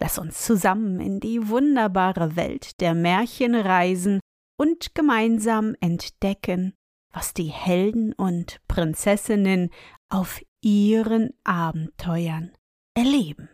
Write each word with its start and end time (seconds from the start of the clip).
Lass 0.00 0.18
uns 0.18 0.42
zusammen 0.42 0.98
in 0.98 1.20
die 1.20 1.48
wunderbare 1.48 2.34
Welt 2.34 2.80
der 2.80 2.94
Märchen 2.94 3.54
reisen 3.54 4.20
und 4.58 4.94
gemeinsam 4.94 5.76
entdecken, 5.80 6.74
was 7.12 7.34
die 7.34 7.50
Helden 7.50 8.12
und 8.14 8.60
Prinzessinnen 8.66 9.70
auf 10.08 10.40
ihren 10.62 11.34
Abenteuern 11.44 12.52
erleben. 12.94 13.48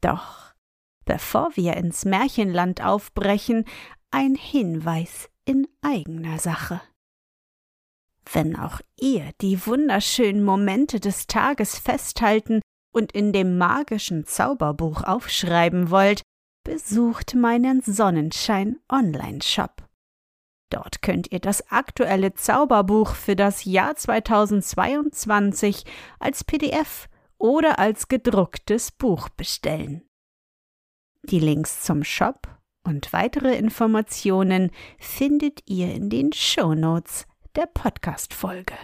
Doch 0.00 0.48
bevor 1.08 1.56
wir 1.56 1.74
ins 1.78 2.04
Märchenland 2.04 2.84
aufbrechen, 2.84 3.64
ein 4.10 4.34
Hinweis 4.34 5.30
in 5.46 5.66
eigener 5.80 6.38
Sache. 6.38 6.82
Wenn 8.30 8.56
auch 8.56 8.82
ihr 9.00 9.32
die 9.40 9.66
wunderschönen 9.66 10.44
Momente 10.44 11.00
des 11.00 11.26
Tages 11.26 11.78
festhalten 11.78 12.60
und 12.98 13.12
in 13.12 13.32
dem 13.32 13.56
magischen 13.58 14.26
Zauberbuch 14.26 15.04
aufschreiben 15.04 15.90
wollt, 15.90 16.22
besucht 16.64 17.36
meinen 17.36 17.80
Sonnenschein 17.80 18.80
Online-Shop. 18.90 19.84
Dort 20.70 21.00
könnt 21.00 21.30
ihr 21.30 21.38
das 21.38 21.70
aktuelle 21.70 22.34
Zauberbuch 22.34 23.14
für 23.14 23.36
das 23.36 23.64
Jahr 23.64 23.94
2022 23.94 25.84
als 26.18 26.42
PDF 26.42 27.08
oder 27.38 27.78
als 27.78 28.08
gedrucktes 28.08 28.90
Buch 28.90 29.28
bestellen. 29.28 30.02
Die 31.22 31.38
Links 31.38 31.82
zum 31.82 32.02
Shop 32.02 32.48
und 32.84 33.12
weitere 33.12 33.56
Informationen 33.56 34.72
findet 34.98 35.62
ihr 35.70 35.94
in 35.94 36.10
den 36.10 36.32
Shownotes 36.32 37.26
der 37.54 37.66
Podcast-Folge. 37.66 38.74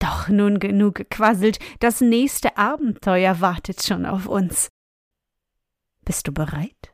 Doch 0.00 0.28
nun 0.28 0.58
genug 0.58 0.96
gequasselt, 0.96 1.58
das 1.78 2.00
nächste 2.00 2.56
Abenteuer 2.56 3.40
wartet 3.40 3.82
schon 3.82 4.06
auf 4.06 4.26
uns. 4.26 4.70
Bist 6.04 6.26
du 6.26 6.32
bereit? 6.32 6.92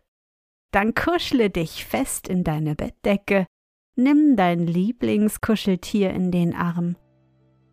Dann 0.72 0.92
kuschle 0.92 1.48
dich 1.48 1.86
fest 1.86 2.28
in 2.28 2.44
deine 2.44 2.74
Bettdecke, 2.74 3.46
nimm 3.94 4.36
dein 4.36 4.66
Lieblingskuscheltier 4.66 6.10
in 6.10 6.30
den 6.30 6.54
Arm, 6.54 6.96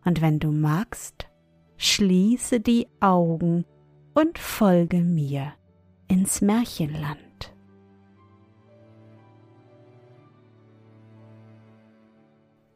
und 0.04 0.22
wenn 0.22 0.38
du 0.38 0.52
magst, 0.52 1.28
schließe 1.76 2.60
die 2.60 2.86
Augen 3.00 3.64
und 4.14 4.38
folge 4.38 4.98
mir 4.98 5.52
ins 6.08 6.40
Märchenland. 6.40 7.18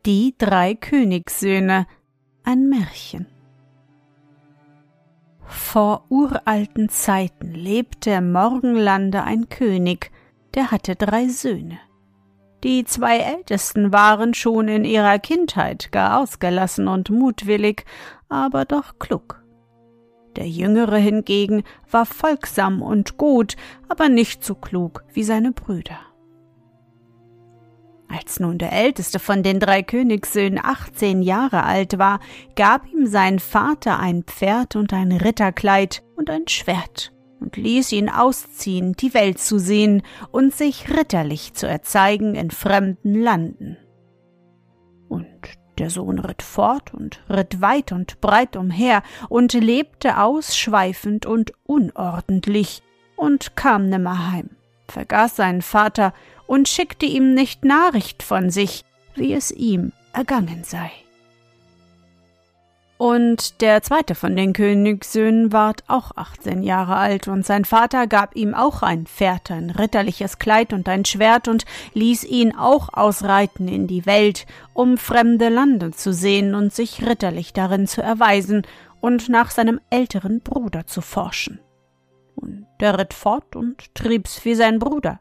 Die 0.05 0.35
drei 0.39 0.75
Königssöhne 0.75 1.87
ein 2.49 2.71
Märchen. 2.71 3.27
Vor 5.45 6.07
uralten 6.09 6.89
Zeiten 6.89 7.53
lebte 7.53 8.09
im 8.09 8.33
Morgenlande 8.33 9.23
ein 9.23 9.51
König, 9.51 10.11
der 10.55 10.71
hatte 10.71 10.97
drei 10.97 11.29
Söhne. 11.29 11.79
Die 12.65 12.85
zwei 12.85 13.19
ältesten 13.19 13.93
waren 13.93 14.33
schon 14.33 14.67
in 14.69 14.87
ihrer 14.87 15.19
Kindheit 15.19 15.93
gar 15.93 16.23
ausgelassen 16.23 16.89
und 16.89 17.11
mutwillig, 17.11 17.85
aber 18.31 18.65
doch 18.65 18.99
klug. 18.99 19.45
Der 20.37 20.49
jüngere 20.49 20.97
hingegen 20.97 21.65
war 21.91 22.07
folgsam 22.07 22.81
und 22.81 23.19
gut, 23.19 23.57
aber 23.91 24.09
nicht 24.09 24.43
so 24.43 24.55
klug 24.55 25.05
wie 25.13 25.23
seine 25.23 25.53
Brüder. 25.53 25.99
Als 28.09 28.41
nun 28.41 28.59
der 28.59 28.73
älteste 28.73 29.19
von 29.19 29.43
den 29.43 29.61
drei 29.61 29.83
Königssöhnen 29.83 30.59
achtzehn 30.63 31.23
Jahre 31.23 31.65
alt 31.65 31.99
war, 31.99 32.21
gab 32.57 32.87
ihm 32.87 33.07
sein 33.07 33.39
Vater 33.39 33.99
ein 33.99 34.23
Pferd 34.23 34.77
und 34.77 34.93
ein 34.95 35.13
Ritterkleid 35.13 36.03
und 36.17 36.31
ein 36.31 36.49
Schwert 36.49 37.13
und 37.41 37.57
ließ 37.57 37.93
ihn 37.93 38.09
ausziehen, 38.09 38.95
die 38.95 39.15
Welt 39.15 39.39
zu 39.39 39.59
sehen 39.59 40.03
und 40.31 40.55
sich 40.55 40.89
ritterlich 40.91 41.55
zu 41.55 41.69
erzeigen 41.69 42.35
in 42.35 42.51
fremden 42.51 43.15
Landen. 43.15 43.77
Und 45.09 45.27
der 45.79 45.91
Sohn 45.91 46.19
ritt 46.19 46.43
fort 46.43 46.93
und 46.93 47.23
ritt 47.29 47.61
weit 47.61 47.93
und 47.93 48.21
breit 48.21 48.57
umher 48.57 49.03
und 49.29 49.53
lebte 49.53 50.19
ausschweifend 50.19 51.27
und 51.27 51.53
unordentlich 51.65 52.83
und 53.17 53.55
kam 53.57 53.89
nimmer 53.89 54.33
heim, 54.33 54.51
vergaß 54.89 55.37
seinen 55.37 55.63
Vater 55.63 56.13
und 56.49 56.69
schickte 56.69 57.07
ihm 57.07 57.35
nicht 57.35 57.65
Nachricht 57.65 58.25
von 58.25 58.51
sich, 58.51 58.85
wie 59.15 59.33
es 59.33 59.53
ihm 59.53 59.93
ergangen 60.13 60.65
sei. 60.65 60.91
Und 62.97 63.61
der 63.61 63.81
zweite 63.83 64.17
von 64.17 64.35
den 64.35 64.55
Königssöhnen 64.55 65.53
ward 65.53 65.85
auch 65.87 66.17
achtzehn 66.17 66.65
Jahre 66.65 66.97
alt, 66.97 67.29
und 67.29 67.47
sein 67.47 67.65
Vater 67.65 68.09
gab 68.09 68.35
ihm 68.35 68.55
auch 68.55 68.83
ein 68.83 69.07
Pferd, 69.07 69.53
ein 69.53 69.71
ritterliches 69.71 70.41
Kleid 70.41 70.73
und 70.73 70.89
ein 70.89 71.05
Schwert 71.05 71.47
und 71.47 71.65
ließ 71.95 72.25
ihn 72.25 72.57
auch 72.57 72.89
ausreiten 72.93 73.69
in 73.69 73.87
die 73.87 74.05
Welt, 74.05 74.47
um 74.75 74.99
fremde 74.99 75.49
Lande 75.49 75.93
zu 75.93 76.13
sehen 76.13 76.57
und 76.57 76.75
sich 76.75 77.07
ritterlich 77.07 77.53
darin 77.53 77.87
zu 77.87 78.03
erweisen 78.03 78.67
und 79.01 79.29
nach 79.29 79.53
seinem 79.53 79.81
älteren 79.91 80.41
Bruder 80.41 80.87
zu 80.87 81.01
forschen. 81.01 81.61
Und 82.35 82.67
der 82.81 82.99
ritt 82.99 83.15
fort 83.15 83.55
und 83.55 83.95
trieb's 83.95 84.45
wie 84.45 84.57
sein 84.57 84.81
Bruder, 84.81 85.21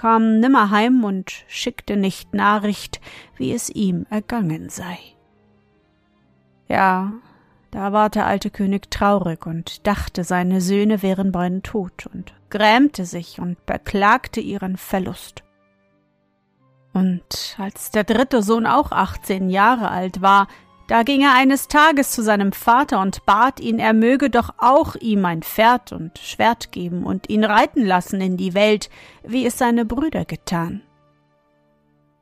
kam 0.00 0.40
nimmer 0.40 0.70
heim 0.70 1.04
und 1.04 1.30
schickte 1.46 1.94
nicht 1.94 2.32
Nachricht, 2.32 3.02
wie 3.36 3.52
es 3.52 3.68
ihm 3.68 4.06
ergangen 4.08 4.70
sei. 4.70 4.98
Ja, 6.68 7.12
da 7.70 7.92
ward 7.92 8.14
der 8.14 8.24
alte 8.24 8.48
König 8.48 8.90
traurig 8.90 9.44
und 9.44 9.86
dachte, 9.86 10.24
seine 10.24 10.62
Söhne 10.62 11.02
wären 11.02 11.32
beiden 11.32 11.62
tot 11.62 12.06
und 12.06 12.32
grämte 12.48 13.04
sich 13.04 13.40
und 13.40 13.66
beklagte 13.66 14.40
ihren 14.40 14.78
Verlust. 14.78 15.44
Und 16.94 17.56
als 17.58 17.90
der 17.90 18.04
dritte 18.04 18.42
Sohn 18.42 18.64
auch 18.64 18.92
achtzehn 18.92 19.50
Jahre 19.50 19.90
alt 19.90 20.22
war, 20.22 20.48
da 20.90 21.04
ging 21.04 21.22
er 21.22 21.34
eines 21.34 21.68
Tages 21.68 22.10
zu 22.10 22.20
seinem 22.20 22.50
Vater 22.50 23.00
und 23.00 23.24
bat 23.24 23.60
ihn, 23.60 23.78
er 23.78 23.92
möge 23.92 24.28
doch 24.28 24.54
auch 24.58 24.96
ihm 24.96 25.24
ein 25.24 25.44
Pferd 25.44 25.92
und 25.92 26.18
Schwert 26.18 26.72
geben 26.72 27.04
und 27.04 27.30
ihn 27.30 27.44
reiten 27.44 27.86
lassen 27.86 28.20
in 28.20 28.36
die 28.36 28.54
Welt, 28.54 28.90
wie 29.22 29.46
es 29.46 29.56
seine 29.56 29.84
Brüder 29.84 30.24
getan. 30.24 30.82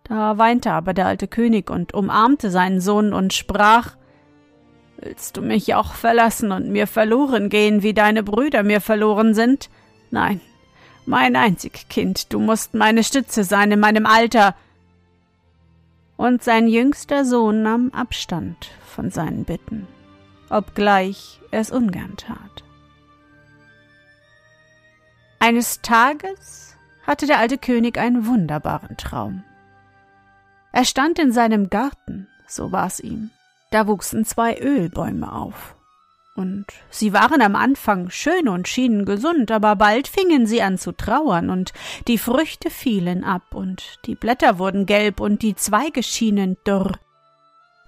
Da 0.05 0.37
weinte 0.37 0.71
aber 0.73 0.93
der 0.93 1.07
alte 1.07 1.29
König 1.29 1.71
und 1.71 1.95
umarmte 1.95 2.51
seinen 2.51 2.83
Sohn 2.83 3.15
und 3.15 3.33
sprach 3.33 3.97
Willst 5.01 5.39
du 5.39 5.41
mich 5.41 5.75
auch 5.75 5.95
verlassen 5.95 6.53
und 6.53 6.69
mir 6.69 6.87
verloren 6.87 7.49
gehen, 7.49 7.83
wie 7.83 7.95
deine 7.95 8.23
Brüder 8.23 8.65
mir 8.65 8.83
verloren 8.83 9.33
sind? 9.33 9.71
Nein, 10.11 10.43
mein 11.07 11.37
einzig 11.37 11.89
Kind, 11.89 12.35
du 12.35 12.39
musst 12.39 12.75
meine 12.75 13.03
Stütze 13.03 13.45
sein 13.45 13.73
in 13.73 13.81
meinem 13.81 14.05
Alter, 14.05 14.55
und 16.19 16.43
sein 16.43 16.69
jüngster 16.69 17.25
Sohn 17.25 17.63
nahm 17.63 17.91
Abstand 17.95 18.73
von 18.85 19.11
seinen 19.11 19.45
Bitten, 19.45 19.87
obgleich 20.51 21.41
er 21.51 21.61
es 21.61 21.71
ungern 21.71 22.17
tat. 22.19 22.65
Eines 25.39 25.81
Tages 25.81 26.77
hatte 27.07 27.27
der 27.27 27.39
alte 27.39 27.57
König 27.57 27.97
einen 27.97 28.27
wunderbaren 28.27 28.99
Traum. 28.99 29.45
Er 30.73 30.85
stand 30.85 31.19
in 31.19 31.33
seinem 31.33 31.71
Garten, 31.71 32.29
so 32.47 32.73
war's 32.73 33.01
ihm. 33.01 33.31
Da 33.71 33.87
wuchsen 33.87 34.25
zwei 34.25 34.59
Ölbäume 34.59 35.33
auf 35.33 35.78
und 36.39 36.67
sie 36.89 37.13
waren 37.13 37.43
am 37.43 37.57
Anfang 37.57 38.11
schön 38.11 38.49
und 38.49 38.69
schienen 38.69 39.05
gesund, 39.05 39.51
aber 39.51 39.75
bald 39.75 40.07
fingen 40.07 40.47
sie 40.47 40.63
an 40.63 40.79
zu 40.79 40.93
trauern, 40.93 41.51
und 41.51 41.73
die 42.07 42.17
Früchte 42.17 42.71
fielen 42.71 43.25
ab, 43.25 43.55
und 43.55 43.99
die 44.07 44.15
Blätter 44.15 44.59
wurden 44.59 44.87
gelb, 44.87 45.21
und 45.21 45.43
die 45.43 45.57
Zweige 45.57 46.03
schienen 46.03 46.57
dürr. 46.67 46.93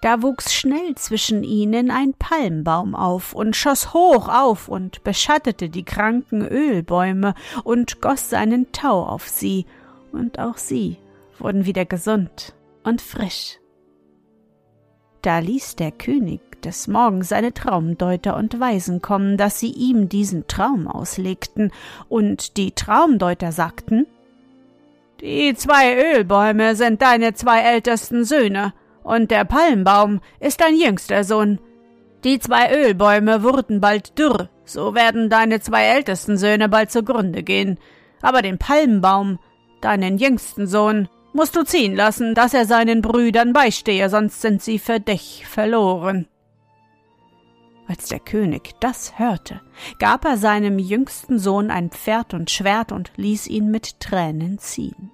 Da 0.03 0.23
wuchs 0.23 0.53
schnell 0.53 0.95
zwischen 0.97 1.45
ihnen 1.45 1.91
ein 1.91 2.15
Palmbaum 2.15 2.95
auf 2.95 3.35
und 3.35 3.55
schoss 3.55 3.93
hoch 3.95 4.29
auf 4.29 4.67
und 4.69 5.05
beschattete 5.05 5.69
die 5.69 5.85
kranken 5.85 6.47
Ölbäume 6.47 7.35
und 7.65 8.01
goss 8.01 8.31
seinen 8.31 8.73
Tau 8.73 9.05
auf 9.05 9.29
sie, 9.29 9.67
und 10.11 10.39
auch 10.39 10.57
sie 10.59 10.97
wurden 11.39 11.67
wieder 11.67 11.85
gesund 11.85 12.55
und 12.83 13.01
frisch. 13.01 13.59
Da 15.23 15.39
ließ 15.39 15.77
der 15.77 15.93
König 15.93 16.41
des 16.65 16.89
Morgens 16.89 17.29
seine 17.29 17.53
Traumdeuter 17.53 18.37
und 18.37 18.59
Weisen 18.61 19.03
kommen, 19.03 19.37
dass 19.37 19.59
sie 19.59 19.73
ihm 19.73 20.09
diesen 20.09 20.47
Traum 20.47 20.87
auslegten, 20.87 21.73
und 22.09 22.57
die 22.57 22.73
Traumdeuter 22.73 23.53
sagten 23.53 24.07
Die 25.21 25.55
zwei 25.55 26.15
Ölbäume 26.15 26.77
sind 26.77 27.03
deine 27.03 27.35
zwei 27.35 27.61
ältesten 27.61 28.25
Söhne, 28.25 28.73
und 29.03 29.31
der 29.31 29.45
Palmbaum 29.45 30.21
ist 30.41 30.61
dein 30.61 30.77
jüngster 30.77 31.25
Sohn. 31.25 31.59
Die 32.25 32.39
zwei 32.39 32.73
Ölbäume 32.75 33.43
wurden 33.43 33.81
bald 33.81 34.19
dürr, 34.19 34.51
so 34.65 34.95
werden 34.95 35.31
deine 35.31 35.61
zwei 35.61 35.85
ältesten 35.85 36.37
Söhne 36.37 36.69
bald 36.69 36.91
zugrunde 36.91 37.43
gehen, 37.43 37.79
aber 38.21 38.43
den 38.43 38.59
Palmbaum, 38.59 39.39
deinen 39.81 40.19
jüngsten 40.19 40.67
Sohn, 40.67 41.09
musst 41.33 41.57
du 41.57 41.63
ziehen 41.65 41.95
lassen, 41.97 42.35
dass 42.35 42.55
er 42.55 42.67
seinen 42.67 43.03
Brüdern 43.03 43.53
beistehe, 43.53 44.09
sonst 44.09 44.41
sind 44.43 44.63
sie 44.63 44.79
für 44.79 45.01
dich 45.01 45.47
verloren. 45.47 46.27
Als 47.91 48.07
der 48.07 48.21
König 48.21 48.75
das 48.79 49.19
hörte, 49.19 49.61
gab 49.99 50.25
er 50.25 50.37
seinem 50.37 50.79
jüngsten 50.79 51.41
Sohn 51.41 51.73
ein 51.73 51.91
Pferd 51.91 52.35
und 52.35 52.49
Schwert 52.49 52.93
und 52.93 53.11
ließ 53.17 53.49
ihn 53.49 53.69
mit 53.69 53.99
Tränen 53.99 54.61
ziehen. 54.61 55.11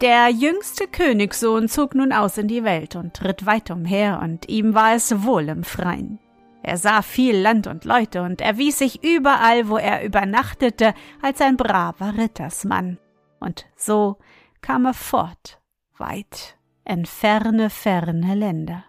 Der 0.00 0.28
jüngste 0.28 0.88
Königssohn 0.88 1.68
zog 1.68 1.94
nun 1.94 2.12
aus 2.12 2.36
in 2.36 2.48
die 2.48 2.64
Welt 2.64 2.96
und 2.96 3.22
ritt 3.22 3.46
weit 3.46 3.70
umher, 3.70 4.18
und 4.20 4.48
ihm 4.48 4.74
war 4.74 4.96
es 4.96 5.22
wohl 5.22 5.48
im 5.48 5.62
Freien. 5.62 6.18
Er 6.64 6.78
sah 6.78 7.02
viel 7.02 7.36
Land 7.36 7.68
und 7.68 7.84
Leute 7.84 8.22
und 8.22 8.40
erwies 8.40 8.78
sich 8.78 9.04
überall, 9.04 9.68
wo 9.68 9.76
er 9.76 10.04
übernachtete, 10.04 10.94
als 11.22 11.40
ein 11.40 11.56
braver 11.56 12.18
Rittersmann 12.18 12.98
und 13.38 13.66
so 13.76 14.16
kam 14.60 14.86
er 14.86 14.94
fort, 14.94 15.60
weit 15.96 16.58
in 16.84 17.06
ferne, 17.06 17.70
ferne 17.70 18.34
Länder. 18.34 18.84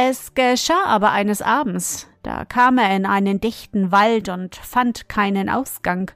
Es 0.00 0.34
geschah 0.34 0.84
aber 0.84 1.10
eines 1.10 1.42
Abends, 1.42 2.06
da 2.22 2.44
kam 2.44 2.78
er 2.78 2.94
in 2.94 3.04
einen 3.04 3.40
dichten 3.40 3.90
Wald 3.90 4.28
und 4.28 4.54
fand 4.54 5.08
keinen 5.08 5.48
Ausgang, 5.48 6.12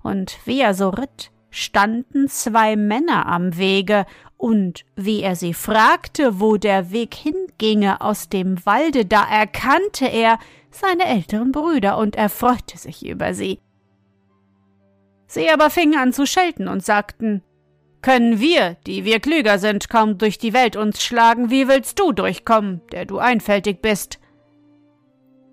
und 0.00 0.38
wie 0.44 0.60
er 0.60 0.74
so 0.74 0.90
ritt, 0.90 1.32
standen 1.50 2.28
zwei 2.28 2.76
Männer 2.76 3.26
am 3.26 3.56
Wege, 3.56 4.06
und 4.36 4.84
wie 4.94 5.22
er 5.22 5.34
sie 5.34 5.54
fragte, 5.54 6.38
wo 6.38 6.56
der 6.56 6.92
Weg 6.92 7.14
hinginge 7.16 8.00
aus 8.00 8.28
dem 8.28 8.64
Walde, 8.64 9.06
da 9.06 9.28
erkannte 9.28 10.06
er 10.06 10.38
seine 10.70 11.06
älteren 11.06 11.50
Brüder 11.50 11.98
und 11.98 12.14
erfreute 12.14 12.78
sich 12.78 13.04
über 13.04 13.34
sie. 13.34 13.58
Sie 15.26 15.50
aber 15.50 15.70
fingen 15.70 15.98
an 15.98 16.12
zu 16.12 16.26
schelten 16.26 16.68
und 16.68 16.84
sagten 16.84 17.42
Können 18.06 18.38
wir, 18.38 18.76
die 18.86 19.04
wir 19.04 19.18
klüger 19.18 19.58
sind, 19.58 19.90
kaum 19.90 20.16
durch 20.16 20.38
die 20.38 20.52
Welt 20.52 20.76
uns 20.76 21.02
schlagen, 21.02 21.50
wie 21.50 21.66
willst 21.66 21.98
du 21.98 22.12
durchkommen, 22.12 22.80
der 22.92 23.04
du 23.04 23.18
einfältig 23.18 23.82
bist? 23.82 24.20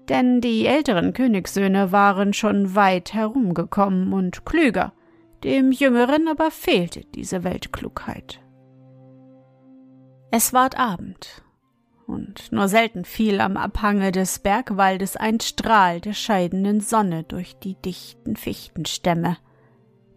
Denn 0.07 0.39
die 0.39 0.67
älteren 0.67 1.13
Königssöhne 1.13 1.91
waren 1.91 2.31
schon 2.31 2.75
weit 2.75 3.11
herumgekommen 3.15 4.13
und 4.13 4.45
klüger, 4.45 4.93
dem 5.43 5.71
Jüngeren 5.71 6.27
aber 6.27 6.51
fehlte 6.51 7.01
diese 7.15 7.43
Weltklugheit. 7.43 8.39
Es 10.29 10.53
ward 10.53 10.77
Abend, 10.77 11.43
und 12.05 12.51
nur 12.51 12.67
selten 12.67 13.03
fiel 13.03 13.41
am 13.41 13.57
Abhange 13.57 14.11
des 14.11 14.37
Bergwaldes 14.37 15.15
ein 15.15 15.39
Strahl 15.39 16.01
der 16.01 16.13
scheidenden 16.13 16.81
Sonne 16.81 17.23
durch 17.23 17.57
die 17.57 17.81
dichten 17.81 18.35
Fichtenstämme. 18.35 19.37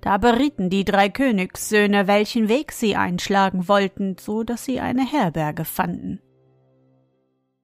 Da 0.07 0.19
berieten 0.19 0.71
die 0.71 0.85
drei 0.85 1.09
Königssöhne, 1.09 2.07
welchen 2.07 2.49
Weg 2.49 2.71
sie 2.71 2.95
einschlagen 2.95 3.67
wollten, 3.67 4.17
so 4.21 4.45
dass 4.45 4.65
sie 4.65 4.79
eine 4.79 5.05
Herberge 5.05 5.65
fanden. 5.65 6.21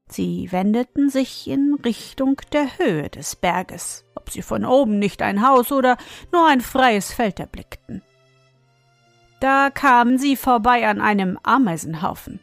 Sie 0.08 0.50
wendeten 0.50 1.08
sich 1.08 1.46
in 1.46 1.78
Richtung 1.84 2.40
der 2.52 2.78
Höhe 2.78 3.08
des 3.08 3.36
Berges, 3.36 4.04
ob 4.16 4.28
sie 4.28 4.42
von 4.42 4.64
oben 4.64 4.98
nicht 4.98 5.22
ein 5.22 5.46
Haus 5.46 5.70
oder 5.70 5.96
nur 6.32 6.44
ein 6.48 6.60
freies 6.60 7.12
Feld 7.12 7.38
erblickten. 7.38 8.02
Da 9.38 9.70
kamen 9.70 10.18
sie 10.18 10.34
vorbei 10.34 10.88
an 10.88 11.00
einem 11.00 11.38
Ameisenhaufen. 11.44 12.40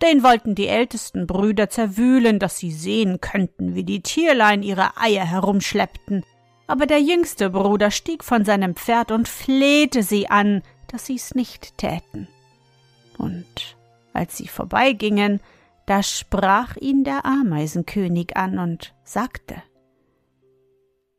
Den 0.00 0.22
wollten 0.22 0.54
die 0.54 0.68
ältesten 0.68 1.26
Brüder 1.26 1.68
zerwühlen, 1.68 2.38
dass 2.38 2.56
sie 2.56 2.72
sehen 2.72 3.20
könnten, 3.20 3.74
wie 3.74 3.84
die 3.84 4.00
Tierlein 4.00 4.62
ihre 4.62 4.96
Eier 4.96 5.26
herumschleppten, 5.26 6.24
aber 6.66 6.86
der 6.86 7.00
jüngste 7.00 7.50
Bruder 7.50 7.90
stieg 7.90 8.24
von 8.24 8.44
seinem 8.44 8.74
Pferd 8.74 9.10
und 9.10 9.28
flehte 9.28 10.02
sie 10.02 10.30
an, 10.30 10.62
dass 10.88 11.06
sie's 11.06 11.34
nicht 11.34 11.76
täten. 11.76 12.28
Und 13.18 13.76
als 14.12 14.36
sie 14.36 14.48
vorbeigingen, 14.48 15.40
da 15.86 16.02
sprach 16.02 16.76
ihn 16.76 17.04
der 17.04 17.24
Ameisenkönig 17.26 18.36
an 18.36 18.58
und 18.58 18.94
sagte 19.04 19.62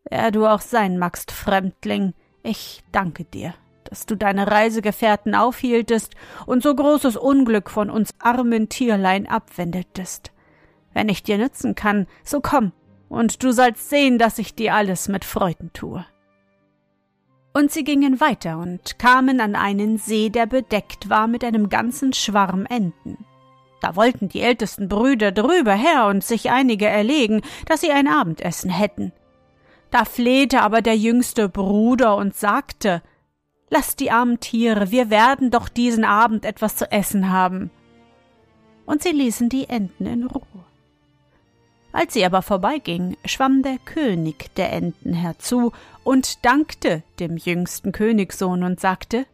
Wer 0.10 0.32
du 0.32 0.46
auch 0.46 0.62
sein 0.62 0.98
magst, 0.98 1.32
Fremdling, 1.32 2.14
ich 2.44 2.84
danke 2.92 3.26
dir, 3.26 3.54
dass 3.84 4.06
du 4.06 4.16
deine 4.16 4.50
Reisegefährten 4.50 5.36
aufhieltest 5.36 6.16
und 6.46 6.64
so 6.64 6.76
großes 6.76 7.18
Unglück 7.18 7.70
von 7.70 7.90
uns 7.90 8.14
armen 8.20 8.70
Tierlein 8.70 9.28
abwendetest. 9.28 10.32
Wenn 10.94 11.10
ich 11.10 11.24
dir 11.24 11.38
nützen 11.38 11.76
kann, 11.76 12.08
so 12.24 12.40
komm 12.40 12.72
und 13.10 13.44
du 13.44 13.52
sollst 13.52 13.90
sehen, 13.90 14.18
dass 14.18 14.40
ich 14.40 14.56
dir 14.56 14.74
alles 14.74 15.07
mit 15.07 15.25
Freuden 15.25 15.72
tue. 15.74 16.06
Und 17.54 17.72
sie 17.72 17.84
gingen 17.84 18.19
weiter 18.19 18.57
und 18.57 19.00
kamen 19.00 19.40
an 19.40 19.56
einen 19.56 19.98
See, 19.98 20.30
der 20.30 20.46
bedeckt 20.46 21.10
war 21.10 21.28
mit 21.28 21.44
einem 21.44 21.69
ganzen 21.69 22.12
Schwarm 22.12 22.66
Enten. 22.66 23.18
Da 23.81 23.96
wollten 23.96 24.28
die 24.28 24.42
ältesten 24.42 24.90
Brüder 24.90 25.31
drüber 25.31 25.74
her 25.74 26.07
und 26.07 26.24
sich 26.24 26.52
einige 26.52 26.88
erlegen, 26.88 27.42
dass 27.66 27.81
sie 27.81 27.92
ein 27.92 28.07
Abendessen 28.07 28.69
hätten. 28.69 29.13
Da 29.92 30.04
flehte 30.04 30.62
aber 30.62 30.81
der 30.81 30.98
jüngste 30.98 31.48
Bruder 31.48 32.18
und 32.18 32.36
sagte 32.36 33.01
Lass 33.69 33.96
die 33.96 34.12
armen 34.12 34.40
Tiere, 34.40 34.92
wir 34.92 35.10
werden 35.10 35.50
doch 35.50 35.69
diesen 35.69 36.04
Abend 36.04 36.46
etwas 36.46 36.75
zu 36.75 36.92
essen 36.92 37.31
haben. 37.31 37.72
Und 38.86 39.01
sie 39.01 39.12
ließen 39.12 39.50
die 39.50 39.69
Enten 39.69 40.06
in 40.06 40.25
Ruhe. 40.25 40.66
Als 41.96 42.14
sie 42.14 42.26
aber 42.26 42.42
vorbeiging, 42.42 43.16
schwamm 43.24 43.64
der 43.64 43.78
König 43.78 44.54
der 44.56 44.74
Enten 44.74 45.14
herzu 45.14 45.72
und 46.04 46.44
dankte 46.44 47.04
dem 47.22 47.38
jüngsten 47.38 47.94
Königssohn 47.94 48.64
und 48.64 48.82
sagte 48.82 49.26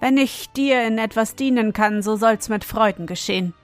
Wenn 0.00 0.18
ich 0.18 0.50
dir 0.50 0.84
in 0.84 0.98
etwas 0.98 1.36
dienen 1.36 1.72
kann, 1.72 2.02
so 2.02 2.16
soll's 2.16 2.48
mit 2.48 2.64
Freuden 2.64 3.06
geschehen. 3.06 3.54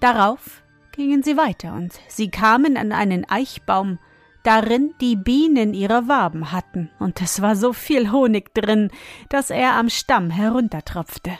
Darauf 0.00 0.62
gingen 0.96 1.22
sie 1.22 1.36
weiter, 1.36 1.72
und 1.74 1.92
sie 2.08 2.28
kamen 2.28 2.76
an 2.76 2.90
einen 2.90 3.24
Eichbaum, 3.30 4.00
darin 4.42 4.94
die 5.00 5.14
Bienen 5.14 5.74
ihre 5.74 6.08
Waben 6.08 6.50
hatten, 6.50 6.90
und 6.98 7.22
es 7.22 7.40
war 7.40 7.54
so 7.54 7.72
viel 7.72 8.10
Honig 8.10 8.52
drin, 8.52 8.90
dass 9.28 9.50
er 9.50 9.74
am 9.74 9.88
Stamm 9.90 10.30
heruntertropfte. 10.30 11.38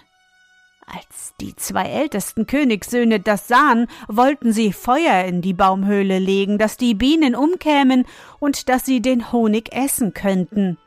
Als 0.87 1.35
die 1.40 1.57
zwei 1.57 1.85
ältesten 1.85 2.47
Königssöhne 2.47 3.19
das 3.19 3.49
sahen, 3.49 3.88
wollten 4.09 4.52
sie 4.52 4.73
Feuer 4.73 5.25
in 5.25 5.43
die 5.43 5.52
Baumhöhle 5.52 6.21
legen, 6.21 6.59
dass 6.59 6.76
die 6.76 6.95
Bienen 6.95 7.35
umkämen 7.35 8.07
und 8.38 8.69
dass 8.69 8.85
sie 8.85 9.02
den 9.02 9.33
Honig 9.33 9.75
essen 9.75 10.14
könnten. 10.14 10.78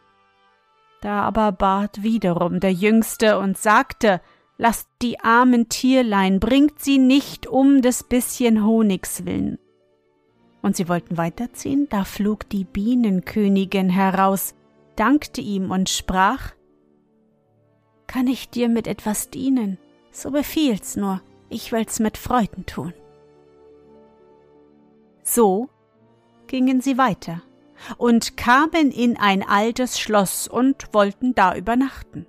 Da 1.02 1.22
aber 1.24 1.52
bat 1.52 2.02
wiederum 2.02 2.60
der 2.60 2.74
Jüngste 2.74 3.40
und 3.40 3.58
sagte, 3.58 4.22
Lasst 4.62 4.90
die 5.02 5.22
armen 5.22 5.70
Tierlein, 5.70 6.42
bringt 6.42 6.82
sie 6.82 6.98
nicht 6.98 7.48
um 7.48 7.82
des 7.82 8.04
bisschen 8.04 8.66
Honigs 8.66 9.26
willen. 9.26 9.58
Und 10.62 10.76
sie 10.76 10.90
wollten 10.90 11.16
weiterziehen, 11.16 11.88
da 11.90 12.04
flog 12.04 12.50
die 12.50 12.66
Bienenkönigin 12.66 13.90
heraus, 13.90 14.56
dankte 14.98 15.40
ihm 15.40 15.72
und 15.72 15.88
sprach, 15.88 16.52
Kann 18.06 18.28
ich 18.28 18.50
dir 18.50 18.68
mit 18.68 18.86
etwas 18.86 19.30
dienen? 19.30 19.78
So 20.12 20.32
befiehl's 20.32 20.96
nur, 20.96 21.22
ich 21.50 21.72
will's 21.72 22.00
mit 22.00 22.18
Freuden 22.18 22.66
tun. 22.66 22.94
So 25.24 25.70
gingen 26.48 26.82
sie 26.82 26.98
weiter 26.98 27.42
und 27.98 28.36
kamen 28.36 28.92
in 28.92 29.18
ein 29.18 29.48
altes 29.48 30.00
Schloss 30.00 30.48
und 30.48 30.94
wollten 30.94 31.36
da 31.36 31.56
übernachten. 31.56 32.26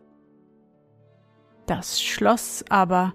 Das 1.66 2.02
Schloss 2.02 2.64
aber 2.68 3.14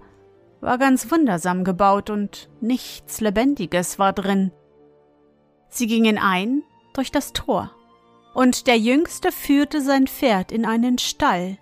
war 0.61 0.77
ganz 0.77 1.11
wundersam 1.11 1.63
gebaut 1.63 2.09
und 2.09 2.49
nichts 2.61 3.21
Lebendiges 3.21 3.99
war 3.99 4.13
drin. 4.13 4.51
Sie 5.69 5.87
gingen 5.87 6.17
ein 6.17 6.63
durch 6.93 7.11
das 7.11 7.33
Tor, 7.33 7.71
und 8.33 8.67
der 8.67 8.77
Jüngste 8.77 9.31
führte 9.31 9.81
sein 9.81 10.07
Pferd 10.07 10.51
in 10.51 10.65
einen 10.65 10.97
Stall, 10.97 11.57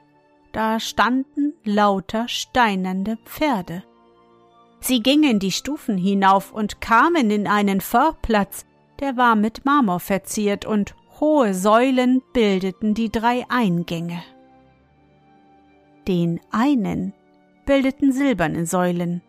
da 0.54 0.80
standen 0.80 1.54
lauter 1.66 2.28
steinernde 2.30 3.18
Pferde. 3.26 3.84
Sie 4.80 5.02
gingen 5.02 5.40
die 5.40 5.52
Stufen 5.52 5.98
hinauf 5.98 6.54
und 6.54 6.80
kamen 6.80 7.32
in 7.32 7.48
einen 7.48 7.82
Vorplatz, 7.82 8.66
der 9.00 9.18
war 9.18 9.36
mit 9.36 9.66
Marmor 9.66 10.00
verziert, 10.00 10.66
und 10.66 10.96
hohe 11.20 11.54
Säulen 11.54 12.22
bildeten 12.34 12.94
die 12.94 13.12
drei 13.12 13.46
Eingänge. 13.50 14.24
Den 16.08 16.40
einen 16.52 17.14
bildeten 17.66 18.12
silberne 18.12 18.66
Säulen, 18.66 19.22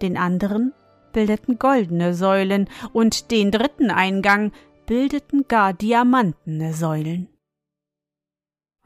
den 0.00 0.16
anderen 0.16 0.72
bildeten 1.12 1.58
goldene 1.58 2.14
Säulen 2.14 2.68
und 2.92 3.30
den 3.30 3.50
dritten 3.50 3.90
Eingang 3.90 4.52
bildeten 4.86 5.46
gar 5.48 5.72
diamantene 5.72 6.72
Säulen. 6.72 7.28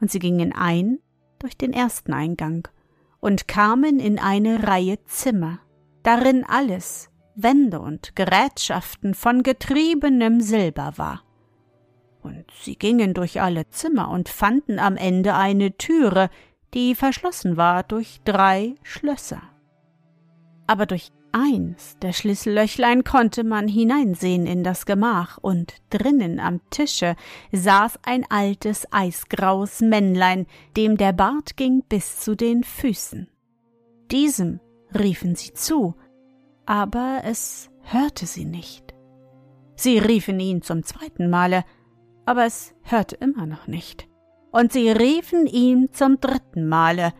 Und 0.01 0.11
sie 0.11 0.19
gingen 0.19 0.53
ein 0.53 0.99
durch 1.39 1.57
den 1.57 1.73
ersten 1.73 2.13
Eingang 2.13 2.67
und 3.19 3.47
kamen 3.47 3.99
in 3.99 4.19
eine 4.19 4.67
Reihe 4.67 5.03
Zimmer, 5.05 5.59
darin 6.03 6.45
alles, 6.47 7.09
Wände 7.35 7.79
und 7.79 8.15
Gerätschaften 8.15 9.13
von 9.13 9.43
getriebenem 9.43 10.41
Silber 10.41 10.93
war. 10.97 11.23
Und 12.21 12.45
sie 12.61 12.75
gingen 12.75 13.13
durch 13.13 13.41
alle 13.41 13.69
Zimmer 13.69 14.09
und 14.09 14.29
fanden 14.29 14.77
am 14.77 14.97
Ende 14.97 15.35
eine 15.35 15.77
Türe, 15.77 16.29
die 16.73 16.95
verschlossen 16.95 17.57
war 17.57 17.83
durch 17.83 18.19
drei 18.25 18.75
Schlösser. 18.83 19.41
Aber 20.67 20.85
durch 20.85 21.11
eins 21.31 21.97
der 22.01 22.13
Schlüssellöchlein 22.13 23.03
konnte 23.03 23.43
man 23.43 23.67
hineinsehen 23.67 24.45
in 24.45 24.63
das 24.63 24.85
Gemach, 24.85 25.37
und 25.37 25.73
drinnen 25.89 26.39
am 26.39 26.61
Tische 26.69 27.15
saß 27.51 27.99
ein 28.03 28.25
altes 28.29 28.87
eisgraues 28.91 29.81
Männlein, 29.81 30.45
dem 30.77 30.97
der 30.97 31.13
Bart 31.13 31.57
ging 31.57 31.83
bis 31.87 32.19
zu 32.19 32.35
den 32.35 32.63
Füßen. 32.63 33.29
Diesem 34.11 34.59
riefen 34.97 35.35
sie 35.35 35.53
zu, 35.53 35.95
aber 36.65 37.21
es 37.23 37.69
hörte 37.81 38.25
sie 38.25 38.45
nicht. 38.45 38.93
Sie 39.75 39.97
riefen 39.97 40.39
ihn 40.39 40.61
zum 40.61 40.83
zweiten 40.83 41.29
Male, 41.29 41.63
aber 42.25 42.45
es 42.45 42.75
hörte 42.83 43.15
immer 43.15 43.45
noch 43.45 43.67
nicht. 43.67 44.07
Und 44.51 44.73
sie 44.73 44.89
riefen 44.89 45.47
ihn 45.47 45.89
zum 45.91 46.19
dritten 46.19 46.67
Male, 46.67 47.13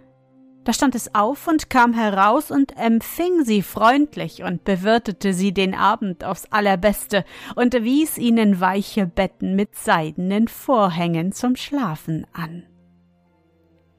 da 0.70 0.74
stand 0.74 0.94
es 0.94 1.16
auf 1.16 1.48
und 1.48 1.72
kam 1.72 1.96
heraus 1.96 2.52
und 2.52 2.78
empfing 2.78 3.44
sie 3.44 3.64
freundlich 3.64 4.44
und 4.44 4.66
bewirtete 4.66 5.34
sie 5.34 5.52
den 5.52 5.74
Abend 5.74 6.24
aufs 6.24 6.46
allerbeste 6.52 7.26
und 7.56 7.74
wies 7.74 8.20
ihnen 8.20 8.60
weiche 8.60 9.08
Betten 9.08 9.56
mit 9.56 9.76
seidenen 9.76 10.48
Vorhängen 10.48 11.32
zum 11.32 11.56
Schlafen 11.56 12.28
an. 12.34 12.68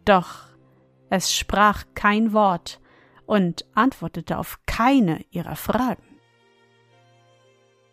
Doch 0.04 0.44
es 1.08 1.34
sprach 1.34 1.86
kein 1.96 2.32
Wort 2.32 2.78
und 3.26 3.64
antwortete 3.74 4.38
auf 4.38 4.60
keine 4.64 5.24
ihrer 5.32 5.56
Fragen. 5.56 6.20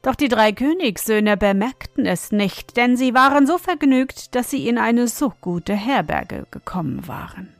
Doch 0.03 0.13
die 0.13 0.29
drei 0.29 0.51
Königssöhne 0.51 1.35
bemerkten 1.35 2.05
es 2.05 2.31
nicht, 2.31 2.77
denn 2.77 2.95
sie 2.95 3.15
waren 3.15 3.47
so 3.47 3.57
vergnügt, 3.57 4.35
dass 4.35 4.51
sie 4.51 4.67
in 4.67 4.77
eine 4.77 5.07
so 5.07 5.33
gute 5.41 5.73
Herberge 5.73 6.45
gekommen 6.51 7.07
waren. 7.07 7.56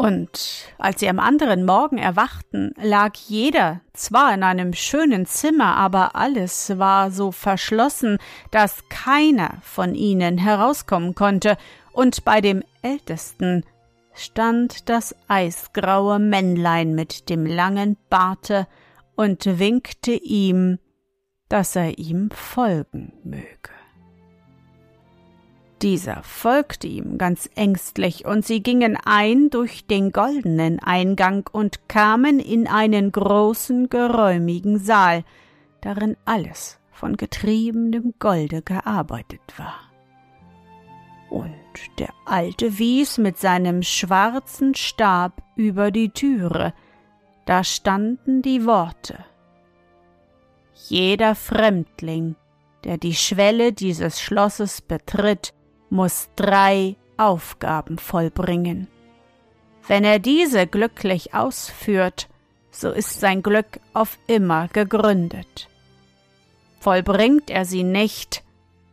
Und 0.00 0.72
als 0.78 1.00
sie 1.00 1.10
am 1.10 1.18
anderen 1.18 1.66
Morgen 1.66 1.98
erwachten, 1.98 2.72
lag 2.80 3.16
jeder 3.28 3.82
zwar 3.92 4.32
in 4.32 4.42
einem 4.42 4.72
schönen 4.72 5.26
Zimmer, 5.26 5.76
aber 5.76 6.16
alles 6.16 6.78
war 6.78 7.10
so 7.10 7.32
verschlossen, 7.32 8.16
dass 8.50 8.88
keiner 8.88 9.58
von 9.60 9.94
ihnen 9.94 10.38
herauskommen 10.38 11.14
konnte, 11.14 11.58
und 11.92 12.24
bei 12.24 12.40
dem 12.40 12.62
Ältesten 12.80 13.62
stand 14.14 14.88
das 14.88 15.14
eisgraue 15.28 16.18
Männlein 16.18 16.94
mit 16.94 17.28
dem 17.28 17.44
langen 17.44 17.98
Barte 18.08 18.66
und 19.16 19.58
winkte 19.58 20.12
ihm, 20.12 20.78
dass 21.50 21.76
er 21.76 21.98
ihm 21.98 22.30
folgen 22.30 23.12
möge. 23.22 23.79
Dieser 25.82 26.22
folgte 26.22 26.86
ihm 26.86 27.16
ganz 27.16 27.48
ängstlich, 27.54 28.26
und 28.26 28.44
sie 28.44 28.62
gingen 28.62 28.98
ein 29.02 29.48
durch 29.48 29.86
den 29.86 30.12
goldenen 30.12 30.78
Eingang 30.78 31.48
und 31.50 31.88
kamen 31.88 32.38
in 32.38 32.68
einen 32.68 33.12
großen, 33.12 33.88
geräumigen 33.88 34.78
Saal, 34.78 35.24
darin 35.80 36.18
alles 36.26 36.78
von 36.90 37.16
getriebenem 37.16 38.12
Golde 38.18 38.60
gearbeitet 38.60 39.40
war. 39.56 39.80
Und 41.30 41.54
der 41.98 42.12
Alte 42.26 42.78
wies 42.78 43.16
mit 43.16 43.38
seinem 43.38 43.82
schwarzen 43.82 44.74
Stab 44.74 45.42
über 45.56 45.90
die 45.90 46.10
Türe, 46.10 46.74
da 47.46 47.64
standen 47.64 48.42
die 48.42 48.66
Worte 48.66 49.24
Jeder 50.88 51.34
Fremdling, 51.34 52.36
der 52.84 52.98
die 52.98 53.14
Schwelle 53.14 53.72
dieses 53.72 54.20
Schlosses 54.20 54.82
betritt, 54.82 55.54
muss 55.90 56.30
drei 56.36 56.96
Aufgaben 57.16 57.98
vollbringen. 57.98 58.88
Wenn 59.86 60.04
er 60.04 60.18
diese 60.18 60.66
glücklich 60.66 61.34
ausführt, 61.34 62.28
so 62.70 62.90
ist 62.90 63.20
sein 63.20 63.42
Glück 63.42 63.80
auf 63.92 64.18
immer 64.26 64.68
gegründet. 64.68 65.68
Vollbringt 66.80 67.50
er 67.50 67.64
sie 67.64 67.82
nicht, 67.82 68.42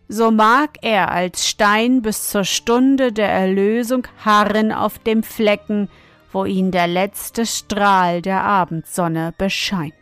so 0.09 0.31
mag 0.31 0.77
er 0.81 1.11
als 1.11 1.47
Stein 1.47 2.01
bis 2.01 2.29
zur 2.29 2.43
Stunde 2.43 3.11
der 3.11 3.29
Erlösung 3.29 4.07
harren 4.23 4.71
auf 4.71 4.99
dem 4.99 5.23
Flecken, 5.23 5.89
wo 6.31 6.45
ihn 6.45 6.71
der 6.71 6.87
letzte 6.87 7.45
Strahl 7.45 8.21
der 8.21 8.43
Abendsonne 8.43 9.33
bescheint. 9.37 9.93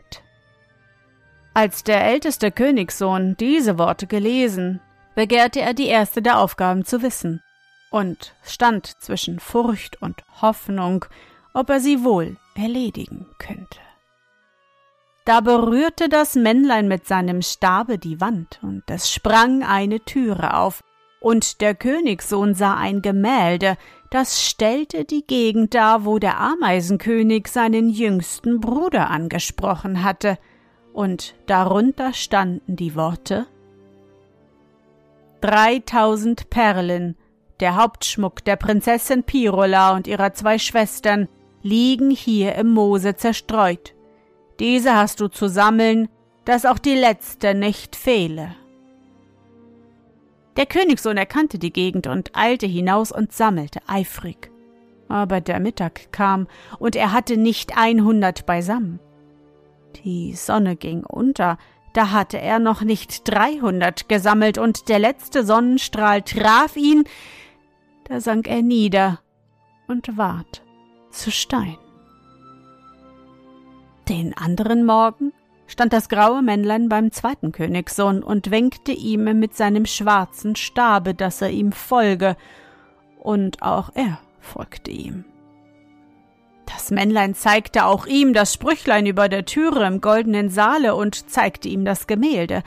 Als 1.53 1.83
der 1.83 2.03
älteste 2.05 2.51
Königssohn 2.51 3.35
diese 3.39 3.77
Worte 3.77 4.07
gelesen, 4.07 4.81
begehrte 5.15 5.61
er 5.61 5.73
die 5.73 5.87
erste 5.87 6.21
der 6.21 6.39
Aufgaben 6.39 6.85
zu 6.85 7.01
wissen 7.01 7.41
und 7.89 8.35
stand 8.43 8.87
zwischen 9.01 9.39
Furcht 9.39 10.01
und 10.01 10.23
Hoffnung, 10.41 11.05
ob 11.53 11.69
er 11.69 11.79
sie 11.79 12.03
wohl 12.03 12.35
erledigen 12.55 13.25
könnte. 13.39 13.79
Da 15.23 15.41
berührte 15.41 16.07
das 16.07 16.35
Männlein 16.35 16.87
mit 16.87 17.07
seinem 17.07 17.41
Stabe 17.41 17.97
die 17.97 18.21
Wand, 18.21 18.59
und 18.61 18.83
es 18.87 19.11
sprang 19.11 19.63
eine 19.63 19.99
Türe 20.01 20.55
auf, 20.55 20.83
und 21.19 21.61
der 21.61 21.73
Königssohn 21.73 22.53
sah 22.53 22.75
ein 22.75 23.01
Gemälde, 23.01 23.77
das 24.11 24.43
stellte 24.43 25.03
die 25.03 25.25
Gegend 25.25 25.73
dar, 25.73 26.05
wo 26.05 26.19
der 26.19 26.39
Ameisenkönig 26.39 27.47
seinen 27.47 27.89
jüngsten 27.89 28.59
Bruder 28.59 29.09
angesprochen 29.09 30.03
hatte, 30.03 30.37
und 30.93 31.33
darunter 31.47 32.13
standen 32.13 32.75
die 32.75 32.95
Worte 32.95 33.47
dreitausend 35.41 36.49
Perlen, 36.49 37.15
der 37.59 37.75
Hauptschmuck 37.77 38.43
der 38.43 38.55
Prinzessin 38.55 39.23
Pirola 39.23 39.95
und 39.95 40.07
ihrer 40.07 40.33
zwei 40.33 40.57
Schwestern, 40.59 41.27
liegen 41.61 42.11
hier 42.11 42.55
im 42.55 42.73
Moose 42.73 43.15
zerstreut. 43.15 43.93
Diese 44.59 44.95
hast 44.95 45.19
du 45.19 45.27
zu 45.27 45.47
sammeln, 45.47 46.09
dass 46.45 46.65
auch 46.65 46.77
die 46.77 46.95
letzte 46.95 47.53
nicht 47.55 47.95
fehle. 47.95 48.55
Der 50.57 50.65
Königssohn 50.65 51.17
erkannte 51.17 51.59
die 51.59 51.73
Gegend 51.73 52.07
und 52.07 52.31
eilte 52.33 52.65
hinaus 52.65 53.11
und 53.11 53.33
sammelte 53.33 53.79
eifrig. 53.87 54.51
Aber 55.09 55.41
der 55.41 55.59
Mittag 55.59 56.11
kam, 56.11 56.47
und 56.79 56.95
er 56.95 57.11
hatte 57.11 57.37
nicht 57.37 57.77
einhundert 57.77 58.45
beisammen. 58.45 58.99
Die 60.03 60.33
Sonne 60.33 60.75
ging 60.75 61.03
unter, 61.03 61.57
da 61.95 62.11
hatte 62.11 62.39
er 62.39 62.59
noch 62.59 62.81
nicht 62.81 63.27
dreihundert 63.29 64.09
gesammelt, 64.09 64.57
und 64.57 64.89
der 64.89 64.99
letzte 64.99 65.45
Sonnenstrahl 65.45 66.21
traf 66.21 66.75
ihn, 66.75 67.05
da 68.05 68.19
sank 68.19 68.47
er 68.47 68.61
nieder 68.61 69.19
und 69.87 70.17
ward 70.17 70.61
zu 71.11 71.31
Stein. 71.31 71.77
Den 74.09 74.37
anderen 74.37 74.85
Morgen 74.85 75.31
stand 75.67 75.93
das 75.93 76.09
graue 76.09 76.41
Männlein 76.41 76.89
beim 76.89 77.11
zweiten 77.11 77.51
Königssohn 77.51 78.21
und 78.21 78.51
winkte 78.51 78.91
ihm 78.91 79.23
mit 79.39 79.55
seinem 79.55 79.85
schwarzen 79.85 80.55
Stabe, 80.55 81.15
dass 81.15 81.41
er 81.41 81.49
ihm 81.49 81.71
folge, 81.71 82.35
und 83.19 83.63
auch 83.63 83.89
er 83.95 84.19
folgte 84.39 84.91
ihm. 84.91 85.25
Das 86.65 86.91
Männlein 86.91 87.35
zeigte 87.35 87.85
auch 87.85 88.05
ihm 88.05 88.33
das 88.33 88.53
Sprüchlein 88.53 89.05
über 89.05 89.29
der 89.29 89.45
Türe 89.45 89.85
im 89.85 90.01
goldenen 90.01 90.49
Saale 90.49 90.95
und 90.95 91.29
zeigte 91.29 91.69
ihm 91.69 91.85
das 91.85 92.07
Gemälde. 92.07 92.63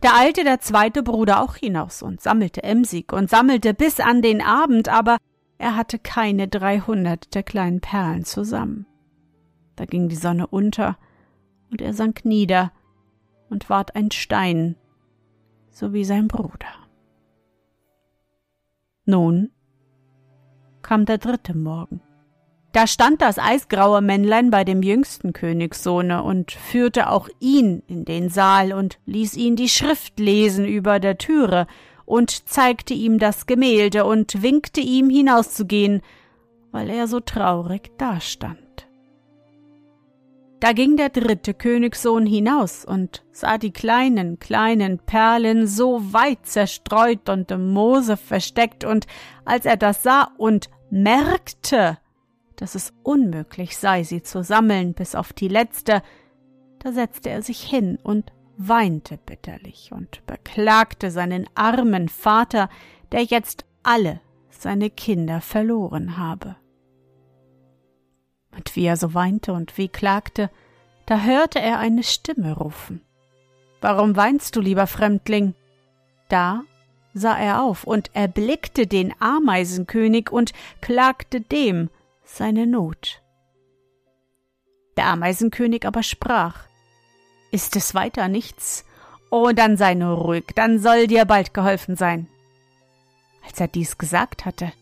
Da 0.00 0.16
eilte 0.16 0.44
der 0.44 0.60
zweite 0.60 1.02
Bruder 1.02 1.42
auch 1.42 1.56
hinaus 1.56 2.02
und 2.02 2.20
sammelte 2.20 2.62
emsig 2.62 3.12
und 3.12 3.28
sammelte 3.28 3.74
bis 3.74 4.00
an 4.00 4.22
den 4.22 4.40
Abend, 4.40 4.88
aber 4.88 5.18
er 5.58 5.76
hatte 5.76 5.98
keine 5.98 6.48
dreihundert 6.48 7.34
der 7.34 7.42
kleinen 7.42 7.80
Perlen 7.80 8.24
zusammen. 8.24 8.86
Da 9.76 9.84
ging 9.84 10.08
die 10.08 10.16
Sonne 10.16 10.46
unter, 10.46 10.96
und 11.70 11.80
er 11.80 11.94
sank 11.94 12.24
nieder 12.24 12.72
und 13.48 13.68
ward 13.70 13.94
ein 13.94 14.10
Stein, 14.10 14.76
so 15.70 15.92
wie 15.92 16.04
sein 16.04 16.28
Bruder. 16.28 16.66
Nun 19.04 19.50
kam 20.82 21.04
der 21.04 21.18
dritte 21.18 21.56
Morgen. 21.56 22.00
Da 22.72 22.86
stand 22.86 23.20
das 23.20 23.38
eisgraue 23.38 24.00
Männlein 24.00 24.50
bei 24.50 24.62
dem 24.62 24.82
jüngsten 24.82 25.32
Königssohne 25.32 26.22
und 26.22 26.52
führte 26.52 27.10
auch 27.10 27.28
ihn 27.40 27.82
in 27.88 28.04
den 28.04 28.28
Saal 28.28 28.72
und 28.72 28.98
ließ 29.06 29.36
ihn 29.36 29.56
die 29.56 29.68
Schrift 29.68 30.20
lesen 30.20 30.66
über 30.66 31.00
der 31.00 31.18
Türe 31.18 31.66
und 32.04 32.48
zeigte 32.48 32.94
ihm 32.94 33.18
das 33.18 33.46
Gemälde 33.46 34.04
und 34.04 34.42
winkte 34.42 34.80
ihm 34.80 35.10
hinauszugehen, 35.10 36.00
weil 36.70 36.90
er 36.90 37.08
so 37.08 37.18
traurig 37.18 37.90
dastand. 37.98 38.58
Da 40.60 40.72
ging 40.72 40.96
der 40.96 41.08
dritte 41.08 41.54
Königssohn 41.54 42.26
hinaus 42.26 42.84
und 42.84 43.24
sah 43.32 43.58
die 43.58 43.72
kleinen, 43.72 44.38
kleinen 44.38 44.98
Perlen 44.98 45.66
so 45.66 46.12
weit 46.12 46.44
zerstreut 46.46 47.28
und 47.30 47.50
im 47.50 47.72
Moose 47.72 48.16
versteckt, 48.16 48.84
und 48.84 49.06
als 49.44 49.64
er 49.64 49.78
das 49.78 50.02
sah 50.02 50.28
und 50.36 50.68
merkte, 50.90 51.96
dass 52.60 52.74
es 52.74 52.92
unmöglich 53.02 53.78
sei, 53.78 54.02
sie 54.04 54.22
zu 54.22 54.44
sammeln 54.44 54.92
bis 54.92 55.14
auf 55.14 55.32
die 55.32 55.48
letzte, 55.48 56.02
da 56.80 56.92
setzte 56.92 57.30
er 57.30 57.42
sich 57.42 57.62
hin 57.62 57.98
und 58.02 58.32
weinte 58.58 59.16
bitterlich 59.16 59.92
und 59.92 60.24
beklagte 60.26 61.10
seinen 61.10 61.48
armen 61.54 62.10
Vater, 62.10 62.68
der 63.12 63.24
jetzt 63.24 63.64
alle 63.82 64.20
seine 64.50 64.90
Kinder 64.90 65.40
verloren 65.40 66.18
habe. 66.18 66.56
Und 68.54 68.76
wie 68.76 68.84
er 68.84 68.98
so 68.98 69.14
weinte 69.14 69.54
und 69.54 69.78
wie 69.78 69.88
klagte, 69.88 70.50
da 71.06 71.22
hörte 71.22 71.60
er 71.60 71.78
eine 71.78 72.02
Stimme 72.02 72.52
rufen. 72.52 73.00
Warum 73.80 74.16
weinst 74.16 74.54
du, 74.54 74.60
lieber 74.60 74.86
Fremdling? 74.86 75.54
Da 76.28 76.64
sah 77.14 77.38
er 77.38 77.62
auf 77.62 77.84
und 77.84 78.14
erblickte 78.14 78.86
den 78.86 79.14
Ameisenkönig 79.18 80.30
und 80.30 80.52
klagte 80.82 81.40
dem 81.40 81.88
seine 82.34 82.66
Not. 82.66 83.22
Der 84.96 85.06
Ameisenkönig 85.06 85.86
aber 85.86 86.02
sprach 86.02 86.64
Ist 87.50 87.76
es 87.76 87.94
weiter 87.94 88.28
nichts? 88.28 88.84
Oh, 89.30 89.50
dann 89.52 89.76
sei 89.76 89.94
nur 89.94 90.16
ruhig, 90.16 90.44
dann 90.54 90.78
soll 90.78 91.06
dir 91.06 91.24
bald 91.24 91.54
geholfen 91.54 91.96
sein. 91.96 92.28
Als 93.46 93.60
er 93.60 93.68
dies 93.68 93.98
gesagt 93.98 94.44
hatte, 94.44 94.72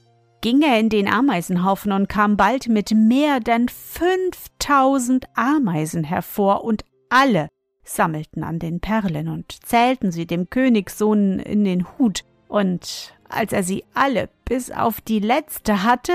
ging 0.40 0.62
er 0.62 0.78
in 0.78 0.88
den 0.88 1.08
Ameisenhaufen 1.08 1.92
und 1.92 2.08
kam 2.08 2.36
bald 2.36 2.68
mit 2.68 2.92
mehr 2.92 3.40
denn 3.40 3.68
fünftausend 3.68 5.26
Ameisen 5.34 6.04
hervor, 6.04 6.64
und 6.64 6.84
alle 7.08 7.48
sammelten 7.84 8.44
an 8.44 8.58
den 8.58 8.80
Perlen 8.80 9.28
und 9.28 9.52
zählten 9.64 10.12
sie 10.12 10.26
dem 10.26 10.50
Königssohn 10.50 11.38
in 11.40 11.64
den 11.64 11.86
Hut, 11.98 12.24
und 12.48 13.14
als 13.28 13.52
er 13.52 13.62
sie 13.62 13.84
alle 13.94 14.28
bis 14.44 14.70
auf 14.70 15.00
die 15.00 15.20
letzte 15.20 15.82
hatte, 15.82 16.12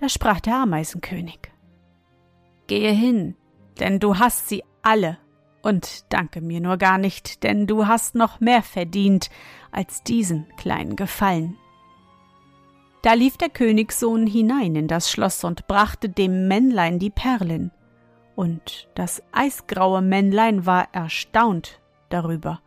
da 0.00 0.08
sprach 0.08 0.40
der 0.40 0.56
Ameisenkönig 0.56 1.38
Gehe 2.66 2.92
hin, 2.92 3.36
denn 3.78 3.98
du 3.98 4.18
hast 4.18 4.48
sie 4.48 4.62
alle, 4.82 5.18
und 5.62 6.04
danke 6.12 6.40
mir 6.40 6.60
nur 6.60 6.78
gar 6.78 6.98
nicht, 6.98 7.42
denn 7.42 7.66
du 7.66 7.86
hast 7.86 8.14
noch 8.14 8.40
mehr 8.40 8.62
verdient 8.62 9.28
als 9.72 10.02
diesen 10.02 10.46
kleinen 10.56 10.96
Gefallen. 10.96 11.56
Da 13.02 13.14
lief 13.14 13.36
der 13.36 13.48
Königssohn 13.48 14.26
hinein 14.26 14.76
in 14.76 14.88
das 14.88 15.10
Schloss 15.10 15.44
und 15.44 15.66
brachte 15.66 16.08
dem 16.08 16.48
Männlein 16.48 16.98
die 16.98 17.10
Perlen. 17.10 17.72
Und 18.36 18.88
das 18.94 19.22
eisgraue 19.32 20.02
Männlein 20.02 20.64
war 20.66 20.88
erstaunt 20.92 21.80
darüber 22.08 22.60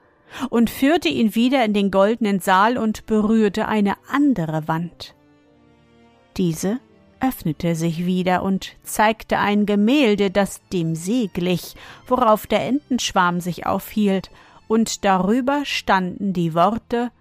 und 0.49 0.69
führte 0.69 1.09
ihn 1.09 1.35
wieder 1.35 1.63
in 1.65 1.73
den 1.73 1.91
goldenen 1.91 2.39
Saal 2.39 2.77
und 2.77 3.05
berührte 3.05 3.67
eine 3.67 3.95
andere 4.07 4.67
Wand. 4.67 5.15
Diese 6.37 6.79
öffnete 7.23 7.75
sich 7.75 8.05
wieder 8.05 8.43
und 8.43 8.75
zeigte 8.83 9.39
ein 9.39 9.65
Gemälde, 9.65 10.29
das 10.29 10.61
dem 10.73 10.95
See 10.95 11.29
glich, 11.33 11.75
worauf 12.07 12.47
der 12.47 12.65
Entenschwarm 12.65 13.39
sich 13.39 13.65
aufhielt, 13.65 14.29
und 14.67 15.05
darüber 15.05 15.65
standen 15.65 16.33
die 16.33 16.53
Worte 16.53 17.11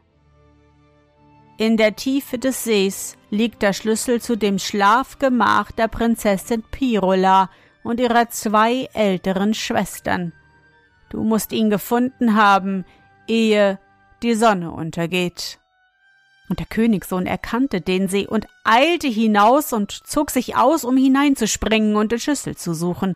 in 1.63 1.77
der 1.77 1.95
Tiefe 1.95 2.39
des 2.39 2.65
Sees 2.65 3.17
liegt 3.31 3.63
der 3.63 3.73
Schlüssel 3.73 4.21
zu 4.21 4.37
dem 4.37 4.59
Schlafgemach 4.59 5.71
der 5.71 5.87
Prinzessin 5.87 6.65
Pirola 6.73 7.51
und 7.85 8.01
ihrer 8.01 8.29
zwei 8.31 8.89
älteren 8.95 9.55
Schwestern. 9.55 10.33
Du 11.09 11.23
musst 11.23 11.53
ihn 11.53 11.71
gefunden 11.71 12.35
haben, 12.35 12.85
ehe 13.29 13.79
die 14.25 14.35
Sonne 14.35 14.73
untergeht. 14.73 15.61
Und 16.53 16.59
der 16.59 16.67
Königssohn 16.67 17.25
erkannte 17.25 17.81
den 17.81 18.09
See 18.09 18.27
und 18.27 18.47
eilte 18.63 19.09
hinaus 19.09 19.73
und 19.73 19.91
zog 19.91 20.31
sich 20.31 20.55
aus, 20.55 20.85
um 20.85 20.99
hineinzuspringen 20.99 21.97
und 21.97 22.13
die 22.13 22.21
Schlüssel 22.21 22.59
zu 22.59 22.75
suchen. 22.75 23.15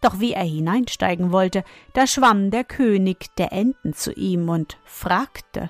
Doch 0.00 0.18
wie 0.18 0.32
er 0.32 0.44
hineinsteigen 0.44 1.30
wollte, 1.30 1.62
da 1.92 2.06
schwamm 2.06 2.50
der 2.50 2.64
König 2.64 3.26
der 3.36 3.52
Enten 3.52 3.92
zu 3.92 4.14
ihm 4.14 4.48
und 4.48 4.78
fragte 4.86 5.68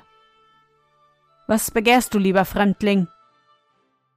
was 1.48 1.72
begehrst 1.72 2.14
du, 2.14 2.20
lieber 2.20 2.44
Fremdling? 2.44 3.08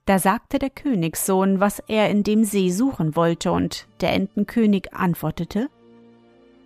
Da 0.05 0.19
sagte 0.19 0.59
der 0.59 0.69
Königssohn, 0.69 1.59
was 1.59 1.79
er 1.79 2.11
in 2.11 2.21
dem 2.21 2.43
See 2.43 2.69
suchen 2.69 3.15
wollte, 3.15 3.51
und 3.51 3.87
der 4.01 4.13
Entenkönig 4.13 4.93
antwortete 4.93 5.67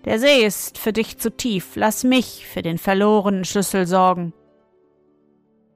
Der 0.04 0.20
See 0.20 0.46
ist 0.46 0.78
für 0.78 0.92
dich 0.92 1.20
zu 1.20 1.32
tief, 1.32 1.78
lass 1.78 2.04
mich 2.04 2.46
für 2.46 2.64
den 2.64 2.78
verlorenen 2.78 3.46
Schlüssel 3.46 3.88
sorgen. 3.88 4.34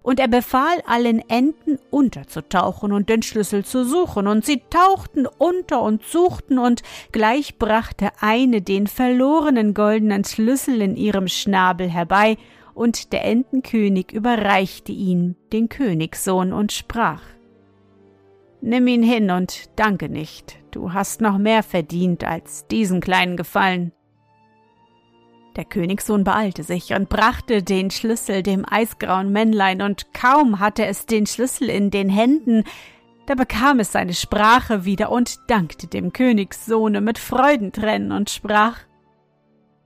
Und 0.06 0.20
er 0.20 0.28
befahl 0.28 0.84
allen 0.86 1.28
Enten 1.32 1.80
unterzutauchen 1.90 2.92
und 2.92 3.10
den 3.10 3.24
Schlüssel 3.24 3.66
zu 3.66 3.84
suchen, 3.84 4.28
und 4.28 4.46
sie 4.46 4.62
tauchten 4.70 5.26
unter 5.26 5.82
und 5.82 6.04
suchten, 6.04 6.60
und 6.60 6.84
gleich 7.12 7.58
brachte 7.58 8.12
eine 8.22 8.62
den 8.62 8.86
verlorenen 8.86 9.74
goldenen 9.74 10.24
Schlüssel 10.24 10.84
in 10.84 10.96
ihrem 10.96 11.28
Schnabel 11.28 11.90
herbei, 11.90 12.38
und 12.76 13.14
der 13.14 13.26
Entenkönig 13.26 14.12
überreichte 14.12 14.92
ihn 14.92 15.38
den 15.52 15.70
Königssohn 15.70 16.54
und 16.54 16.72
sprach 16.72 17.24
Nimm 18.62 18.86
ihn 18.86 19.02
hin 19.02 19.32
und 19.32 19.72
danke 19.76 20.08
nicht, 20.08 20.60
du 20.70 20.94
hast 20.94 21.20
noch 21.20 21.40
mehr 21.40 21.64
verdient 21.64 22.24
als 22.24 22.68
diesen 22.68 23.02
kleinen 23.02 23.38
Gefallen. 23.38 23.92
Der 25.56 25.66
Königssohn 25.66 26.24
beeilte 26.24 26.64
sich 26.64 26.94
und 26.94 27.08
brachte 27.08 27.64
den 27.64 27.90
Schlüssel 27.90 28.44
dem 28.44 28.66
eisgrauen 28.70 29.32
Männlein, 29.32 29.82
und 29.82 30.14
kaum 30.14 30.60
hatte 30.60 30.86
es 30.86 31.06
den 31.06 31.26
Schlüssel 31.26 31.70
in 31.70 31.92
den 31.92 32.10
Händen, 32.10 32.64
da 33.26 33.34
bekam 33.34 33.80
es 33.80 33.92
seine 33.92 34.14
Sprache 34.14 34.86
wieder 34.86 35.12
und 35.12 35.40
dankte 35.48 35.88
dem 35.88 36.14
Königssohne 36.14 37.02
mit 37.02 37.18
Freudentränen 37.18 38.12
und 38.12 38.30
sprach 38.30 38.78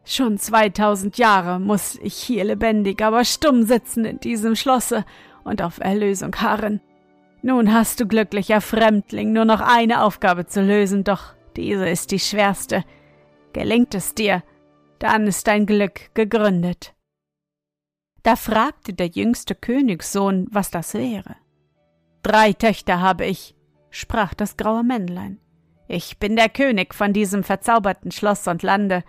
Schon 0.04 0.38
zweitausend 0.40 1.18
Jahre 1.18 1.60
muss 1.60 1.96
ich 2.02 2.16
hier 2.16 2.44
lebendig, 2.44 3.02
aber 3.02 3.24
stumm 3.24 3.64
sitzen 3.64 4.06
in 4.06 4.20
diesem 4.20 4.56
Schlosse 4.56 5.06
und 5.44 5.62
auf 5.62 5.80
Erlösung 5.80 6.36
harren. 6.36 6.82
Nun 7.42 7.74
hast 7.74 8.00
du, 8.00 8.08
glücklicher 8.08 8.60
Fremdling, 8.60 9.32
nur 9.32 9.46
noch 9.46 9.62
eine 9.62 10.04
Aufgabe 10.04 10.48
zu 10.48 10.62
lösen, 10.62 11.04
doch 11.04 11.36
diese 11.56 11.88
ist 11.88 12.12
die 12.12 12.20
schwerste. 12.20 12.84
Gelingt 13.54 13.94
es 13.94 14.16
dir, 14.16 14.44
dann 15.00 15.28
ist 15.28 15.48
dein 15.48 15.66
Glück 15.66 16.14
gegründet. 16.14 16.94
Da 18.24 18.36
fragte 18.36 18.94
der 18.94 19.08
jüngste 19.08 19.56
Königssohn, 19.56 20.48
was 20.52 20.72
das 20.72 20.94
wäre. 20.94 21.36
Drei 22.22 22.54
Töchter 22.54 23.00
habe 23.00 23.26
ich, 23.26 23.56
sprach 23.90 24.34
das 24.34 24.58
graue 24.58 24.84
Männlein. 24.84 25.40
Ich 25.88 26.20
bin 26.20 26.36
der 26.36 26.50
König 26.50 26.94
von 26.94 27.14
diesem 27.14 27.44
verzauberten 27.44 28.12
Schloss 28.12 28.48
und 28.48 28.62
Lande. 28.62 29.04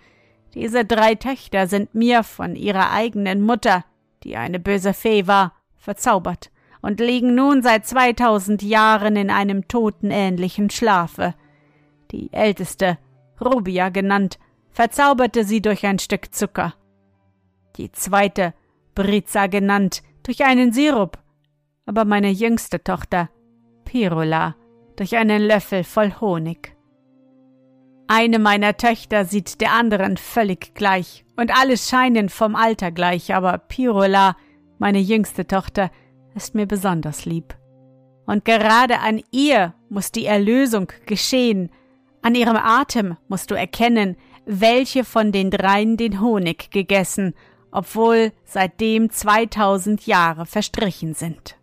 Diese 0.53 0.85
drei 0.85 1.15
Töchter 1.15 1.67
sind 1.67 1.93
mir 1.93 2.23
von 2.23 2.55
ihrer 2.55 2.91
eigenen 2.91 3.41
Mutter, 3.41 3.85
die 4.23 4.37
eine 4.37 4.59
böse 4.59 4.93
Fee 4.93 5.27
war, 5.27 5.53
verzaubert 5.75 6.51
und 6.81 6.99
liegen 6.99 7.35
nun 7.35 7.61
seit 7.61 7.85
zweitausend 7.85 8.63
Jahren 8.63 9.15
in 9.15 9.29
einem 9.29 9.67
totenähnlichen 9.67 10.69
Schlafe. 10.69 11.35
Die 12.11 12.33
älteste, 12.33 12.97
Rubia 13.39 13.89
genannt, 13.89 14.39
verzauberte 14.71 15.43
sie 15.43 15.61
durch 15.61 15.85
ein 15.85 15.99
Stück 15.99 16.33
Zucker. 16.33 16.73
Die 17.77 17.91
zweite, 17.91 18.53
Britza 18.95 19.47
genannt, 19.47 20.03
durch 20.23 20.43
einen 20.43 20.71
Sirup, 20.73 21.17
aber 21.85 22.05
meine 22.05 22.29
jüngste 22.29 22.83
Tochter, 22.83 23.29
Pirula, 23.85 24.55
durch 24.95 25.15
einen 25.17 25.41
Löffel 25.41 25.83
voll 25.83 26.13
Honig. 26.19 26.75
Eine 28.07 28.39
meiner 28.39 28.75
Töchter 28.75 29.25
sieht 29.25 29.61
der 29.61 29.71
anderen 29.73 30.17
völlig 30.17 30.73
gleich, 30.73 31.25
und 31.37 31.57
alle 31.57 31.77
scheinen 31.77 32.29
vom 32.29 32.55
Alter 32.55 32.91
gleich, 32.91 33.33
aber 33.33 33.57
Pirola, 33.57 34.35
meine 34.79 34.99
jüngste 34.99 35.47
Tochter, 35.47 35.91
ist 36.35 36.53
mir 36.53 36.65
besonders 36.65 37.25
lieb. 37.25 37.55
Und 38.25 38.45
gerade 38.45 38.99
an 38.99 39.21
ihr 39.31 39.73
muss 39.89 40.11
die 40.11 40.25
Erlösung 40.25 40.91
geschehen, 41.05 41.71
an 42.21 42.35
ihrem 42.35 42.57
Atem 42.57 43.17
musst 43.27 43.49
du 43.49 43.55
erkennen, 43.55 44.15
welche 44.45 45.03
von 45.03 45.31
den 45.31 45.51
dreien 45.51 45.97
den 45.97 46.21
Honig 46.21 46.71
gegessen, 46.71 47.33
obwohl 47.71 48.31
seitdem 48.43 49.09
zweitausend 49.09 50.05
Jahre 50.05 50.45
verstrichen 50.45 51.13
sind. 51.13 51.57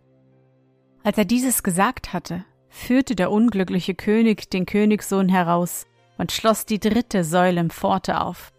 Als 1.03 1.17
er 1.17 1.25
dieses 1.25 1.63
gesagt 1.63 2.13
hatte, 2.13 2.45
führte 2.69 3.15
der 3.15 3.31
unglückliche 3.31 3.95
König 3.95 4.49
den 4.49 4.65
Königssohn 4.65 5.29
heraus, 5.29 5.85
und 6.17 6.33
schloss 6.33 6.65
die 6.65 6.79
dritte 6.79 7.23
Säulenpforte 7.23 8.19
auf. 8.19 8.51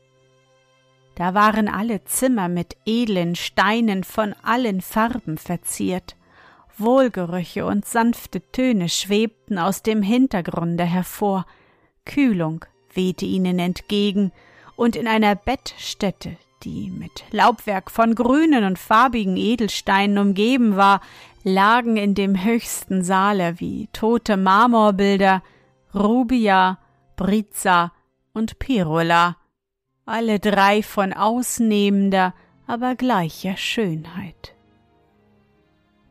Da 1.15 1.35
waren 1.35 1.69
alle 1.69 2.03
Zimmer 2.05 2.49
mit 2.49 2.75
edlen 2.87 3.37
Steinen 3.37 4.03
von 4.03 4.35
allen 4.43 4.81
Farben 4.81 5.37
verziert, 5.37 6.17
Wohlgerüche 6.79 7.67
und 7.67 7.85
sanfte 7.85 8.41
Töne 8.53 8.89
schwebten 8.89 9.59
aus 9.59 9.83
dem 9.83 10.03
Hintergrunde 10.03 10.85
hervor, 10.85 11.45
Kühlung 12.07 12.65
wehte 12.95 13.25
ihnen 13.25 13.59
entgegen, 13.59 14.33
und 14.77 14.97
in 14.97 15.07
einer 15.07 15.35
Bettstätte, 15.35 16.37
die 16.63 16.91
mit 16.91 17.25
Laubwerk 17.33 17.91
von 17.91 18.15
grünen 18.15 18.65
und 18.65 18.79
farbigen 18.79 19.37
Edelsteinen 19.37 20.17
umgeben 20.17 20.77
war, 20.77 21.01
lagen 21.45 21.97
in 21.97 22.15
dem 22.15 22.45
höchsten 22.45 23.03
Saale 23.05 23.61
wie 23.61 23.89
tote 23.93 24.37
Marmorbilder 24.37 25.43
Rubia, 25.95 26.79
Brizza 27.17 27.93
und 28.33 28.59
Pirula, 28.59 29.37
alle 30.07 30.39
drei 30.39 30.83
von 30.83 31.13
ausnehmender, 31.13 32.35
aber 32.67 32.95
gleicher 32.95 33.57
Schönheit. 33.57 34.55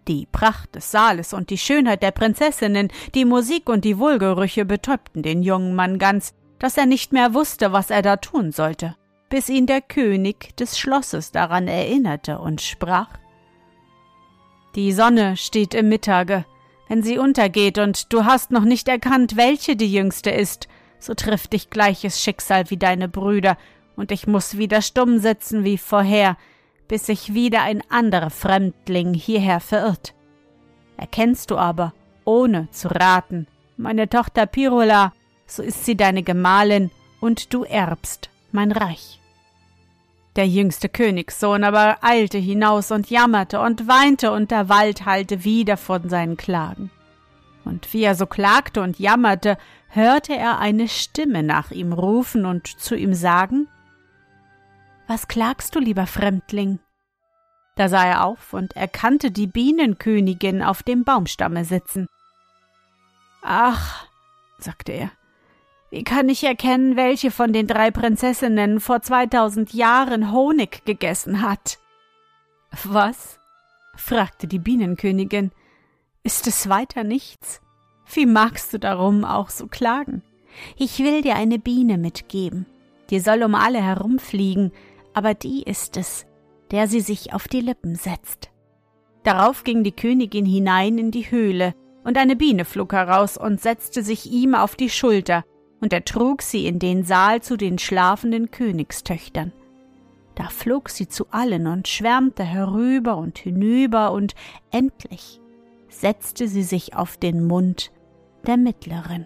Die 0.08 0.28
Pracht 0.32 0.76
des 0.76 0.92
Saales 0.92 1.34
und 1.34 1.50
die 1.50 1.58
Schönheit 1.58 2.02
der 2.02 2.12
Prinzessinnen, 2.12 2.90
die 3.14 3.26
Musik 3.26 3.70
und 3.70 3.86
die 3.86 4.00
Wohlgerüche 4.00 4.66
betäubten 4.66 5.22
den 5.22 5.44
jungen 5.44 5.76
Mann 5.76 6.00
ganz, 6.00 6.34
dass 6.60 6.78
er 6.78 6.86
nicht 6.86 7.14
mehr 7.14 7.34
wusste, 7.34 7.72
was 7.72 7.90
er 7.90 8.02
da 8.02 8.18
tun 8.18 8.52
sollte, 8.52 8.96
bis 9.30 9.50
ihn 9.50 9.66
der 9.66 9.82
König 9.82 10.56
des 10.58 10.78
Schlosses 10.78 11.32
daran 11.32 11.68
erinnerte 11.68 12.40
und 12.40 12.62
sprach 12.62 13.10
Die 14.76 14.92
Sonne 14.92 15.38
steht 15.38 15.74
im 15.74 15.90
Mittage, 15.90 16.46
wenn 16.88 17.04
sie 17.04 17.18
untergeht 17.18 17.78
und 17.78 18.12
du 18.12 18.26
hast 18.26 18.52
noch 18.52 18.64
nicht 18.66 18.88
erkannt, 18.88 19.38
welche 19.38 19.76
die 19.76 19.92
jüngste 19.92 20.32
ist, 20.32 20.68
so 21.00 21.14
trifft 21.14 21.54
dich 21.54 21.70
gleiches 21.70 22.22
Schicksal 22.22 22.70
wie 22.70 22.78
deine 22.78 23.08
Brüder, 23.08 23.58
und 23.96 24.12
ich 24.12 24.28
muss 24.28 24.58
wieder 24.58 24.82
stumm 24.82 25.20
sitzen 25.20 25.66
wie 25.66 25.78
vorher, 25.78 26.38
bis 26.88 27.06
sich 27.06 27.34
wieder 27.34 27.62
ein 27.62 27.84
anderer 27.90 28.30
Fremdling 28.30 29.14
hierher 29.14 29.60
verirrt. 29.60 30.16
Erkennst 30.98 31.52
du 31.52 31.58
aber, 31.58 31.94
ohne 32.26 32.70
zu 32.72 32.88
raten, 32.88 33.48
meine 33.78 34.10
Tochter 34.10 34.46
Pirula, 34.46 35.14
so 35.50 35.64
ist 35.64 35.86
sie 35.86 35.96
deine 35.96 36.24
Gemahlin, 36.24 36.92
und 37.20 37.54
du 37.54 37.64
erbst 37.64 38.30
mein 38.52 38.72
Reich. 38.72 39.20
Der 40.36 40.48
jüngste 40.48 40.88
Königssohn 40.88 41.64
aber 41.64 41.98
eilte 42.02 42.38
hinaus 42.38 42.92
und 42.92 43.10
jammerte 43.10 43.60
und 43.60 43.88
weinte, 43.88 44.32
und 44.32 44.52
der 44.52 44.70
Wald 44.70 45.06
hallte 45.06 45.44
wieder 45.44 45.76
von 45.76 46.08
seinen 46.10 46.38
Klagen. 46.38 46.92
Und 47.66 47.92
wie 47.94 48.04
er 48.04 48.16
so 48.16 48.26
klagte 48.26 48.82
und 48.82 49.00
jammerte, 49.00 49.58
hörte 49.90 50.36
er 50.36 50.60
eine 50.60 50.88
Stimme 50.88 51.44
nach 51.44 51.72
ihm 51.72 51.94
rufen 51.94 52.46
und 52.46 52.68
zu 52.68 52.96
ihm 52.96 53.14
sagen 53.14 53.68
Was 55.08 55.28
klagst 55.28 55.76
du, 55.76 55.80
lieber 55.80 56.08
Fremdling? 56.08 56.80
Da 57.76 57.90
sah 57.90 58.06
er 58.06 58.26
auf 58.26 58.54
und 58.54 58.76
erkannte 58.76 59.32
die 59.32 59.48
Bienenkönigin 59.48 60.62
auf 60.62 60.84
dem 60.84 61.04
Baumstamme 61.04 61.66
sitzen. 61.66 62.08
Ach, 63.42 64.06
sagte 64.58 64.92
er, 64.92 65.12
wie 65.92 66.04
kann 66.04 66.30
ich 66.30 66.44
erkennen, 66.44 66.96
welche 66.96 67.32
von 67.32 67.52
den 67.52 67.68
drei 67.68 67.92
Prinzessinnen 67.92 68.80
vor 68.80 69.02
zweitausend 69.02 69.74
Jahren 69.74 70.32
Honig 70.32 70.86
gegessen 70.86 71.42
hat? 71.42 71.80
Was? 72.84 73.40
fragte 73.96 74.48
die 74.48 74.60
Bienenkönigin. 74.60 75.52
Ist 76.24 76.48
es 76.48 76.70
weiter 76.70 77.04
nichts? 77.04 77.62
Wie 78.12 78.26
magst 78.26 78.74
du 78.74 78.80
darum 78.80 79.26
auch 79.26 79.50
so 79.50 79.68
klagen? 79.68 80.24
Ich 80.78 81.00
will 81.00 81.22
dir 81.22 81.36
eine 81.36 81.60
Biene 81.60 81.98
mitgeben. 81.98 82.66
Die 83.10 83.20
soll 83.20 83.44
um 83.44 83.56
alle 83.56 83.82
herumfliegen, 83.82 84.72
aber 85.14 85.34
die 85.34 85.64
ist 85.64 85.98
es, 85.98 86.26
der 86.72 86.88
sie 86.88 87.02
sich 87.02 87.34
auf 87.34 87.48
die 87.48 87.62
Lippen 87.62 87.96
setzt. 87.96 88.52
Darauf 89.24 89.64
ging 89.64 89.84
die 89.84 89.92
Königin 89.92 90.46
hinein 90.46 90.98
in 90.98 91.12
die 91.12 91.30
Höhle, 91.32 91.74
und 92.04 92.18
eine 92.18 92.36
Biene 92.36 92.66
flog 92.66 92.94
heraus 92.94 93.38
und 93.38 93.60
setzte 93.60 94.04
sich 94.04 94.32
ihm 94.32 94.56
auf 94.56 94.76
die 94.76 94.90
Schulter, 94.90 95.44
und 95.82 95.94
er 95.94 96.06
trug 96.06 96.42
sie 96.42 96.68
in 96.68 96.80
den 96.80 97.04
Saal 97.04 97.42
zu 97.42 97.58
den 97.58 97.80
schlafenden 97.80 98.52
Königstöchtern. 98.52 99.52
Da 100.36 100.46
flog 100.50 100.90
sie 100.90 101.08
zu 101.08 101.28
allen 101.32 101.68
und 101.68 101.88
schwärmte 101.88 102.44
herüber 102.44 103.18
und 103.18 103.38
hinüber, 103.38 104.12
und 104.12 104.36
endlich 104.72 105.42
setzte 105.90 106.48
sie 106.48 106.64
sich 106.64 106.96
auf 106.96 107.18
den 107.18 107.46
Mund 107.46 107.92
der 108.48 108.58
Mittleren. 108.58 109.26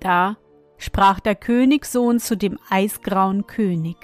Da 0.00 0.36
sprach 0.78 1.20
der 1.20 1.34
Königssohn 1.34 2.18
zu 2.18 2.36
dem 2.36 2.58
eisgrauen 2.70 3.46
König. 3.46 3.96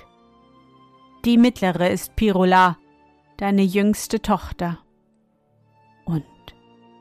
Die 1.24 1.38
mittlere 1.38 1.88
ist 1.88 2.14
Pirula, 2.16 2.76
deine 3.38 3.62
jüngste 3.62 4.20
Tochter. 4.20 4.83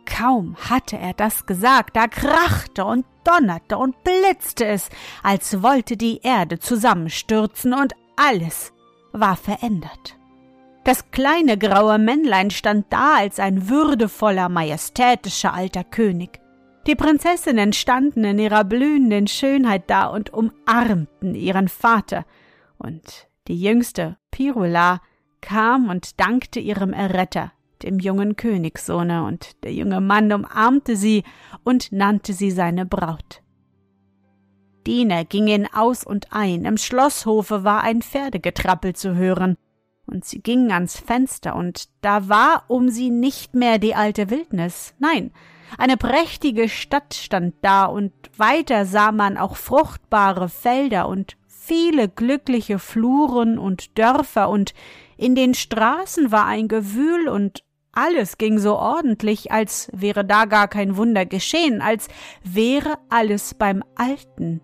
Kaum 0.05 0.55
hatte 0.69 0.97
er 0.97 1.13
das 1.13 1.45
gesagt, 1.45 1.95
da 1.95 2.07
krachte 2.07 2.85
und 2.85 3.05
donnerte 3.23 3.77
und 3.77 4.03
blitzte 4.03 4.65
es, 4.65 4.89
als 5.21 5.63
wollte 5.63 5.97
die 5.97 6.19
Erde 6.21 6.59
zusammenstürzen 6.59 7.73
und 7.73 7.93
alles 8.15 8.73
war 9.11 9.35
verändert. 9.35 10.17
Das 10.83 11.11
kleine 11.11 11.57
graue 11.57 11.97
Männlein 11.97 12.51
stand 12.51 12.87
da 12.91 13.15
als 13.15 13.39
ein 13.39 13.69
würdevoller, 13.69 14.49
majestätischer 14.49 15.53
alter 15.53 15.85
König. 15.85 16.41
Die 16.87 16.95
Prinzessinnen 16.95 17.71
standen 17.71 18.25
in 18.25 18.39
ihrer 18.39 18.65
blühenden 18.65 19.27
Schönheit 19.27 19.83
da 19.89 20.07
und 20.07 20.33
umarmten 20.33 21.35
ihren 21.35 21.69
Vater, 21.69 22.25
und 22.77 23.29
die 23.47 23.61
jüngste, 23.61 24.17
Pirula, 24.31 24.99
kam 25.39 25.89
und 25.89 26.19
dankte 26.19 26.59
ihrem 26.59 26.91
Erretter, 26.91 27.53
dem 27.83 27.99
jungen 27.99 28.35
Königssohne, 28.35 29.23
und 29.23 29.63
der 29.63 29.73
junge 29.73 30.01
Mann 30.01 30.31
umarmte 30.31 30.95
sie 30.95 31.23
und 31.63 31.91
nannte 31.91 32.33
sie 32.33 32.51
seine 32.51 32.85
Braut. 32.85 33.41
Diener 34.85 35.23
gingen 35.23 35.67
aus 35.73 36.03
und 36.03 36.27
ein, 36.31 36.65
im 36.65 36.77
Schlosshofe 36.77 37.63
war 37.63 37.83
ein 37.83 38.01
Pferdegetrappel 38.01 38.95
zu 38.95 39.15
hören, 39.15 39.57
und 40.05 40.25
sie 40.25 40.39
gingen 40.39 40.71
ans 40.71 40.99
Fenster, 40.99 41.55
und 41.55 41.85
da 42.01 42.27
war 42.27 42.65
um 42.67 42.89
sie 42.89 43.09
nicht 43.09 43.55
mehr 43.55 43.79
die 43.79 43.95
alte 43.95 44.29
Wildnis, 44.29 44.93
nein, 44.99 45.31
eine 45.77 45.97
prächtige 45.97 46.69
Stadt 46.69 47.13
stand 47.13 47.55
da, 47.61 47.85
und 47.85 48.13
weiter 48.37 48.85
sah 48.85 49.11
man 49.11 49.37
auch 49.37 49.55
fruchtbare 49.55 50.49
Felder 50.49 51.07
und 51.07 51.37
viele 51.47 52.09
glückliche 52.09 52.79
Fluren 52.79 53.57
und 53.57 53.97
Dörfer, 53.97 54.49
und 54.49 54.73
in 55.17 55.35
den 55.35 55.53
Straßen 55.53 56.31
war 56.31 56.45
ein 56.45 56.67
Gewühl 56.67 57.29
und 57.29 57.63
alles 57.93 58.38
ging 58.38 58.60
so 58.60 58.75
ordentlich, 58.75 59.51
als 59.51 59.89
wäre 59.93 60.25
da 60.25 60.45
gar 60.45 60.67
kein 60.67 60.97
Wunder 60.97 61.25
geschehen, 61.25 61.82
als 61.82 62.08
wäre 62.43 62.97
alles 63.10 63.53
beim 63.53 63.84
Alten. 63.95 64.62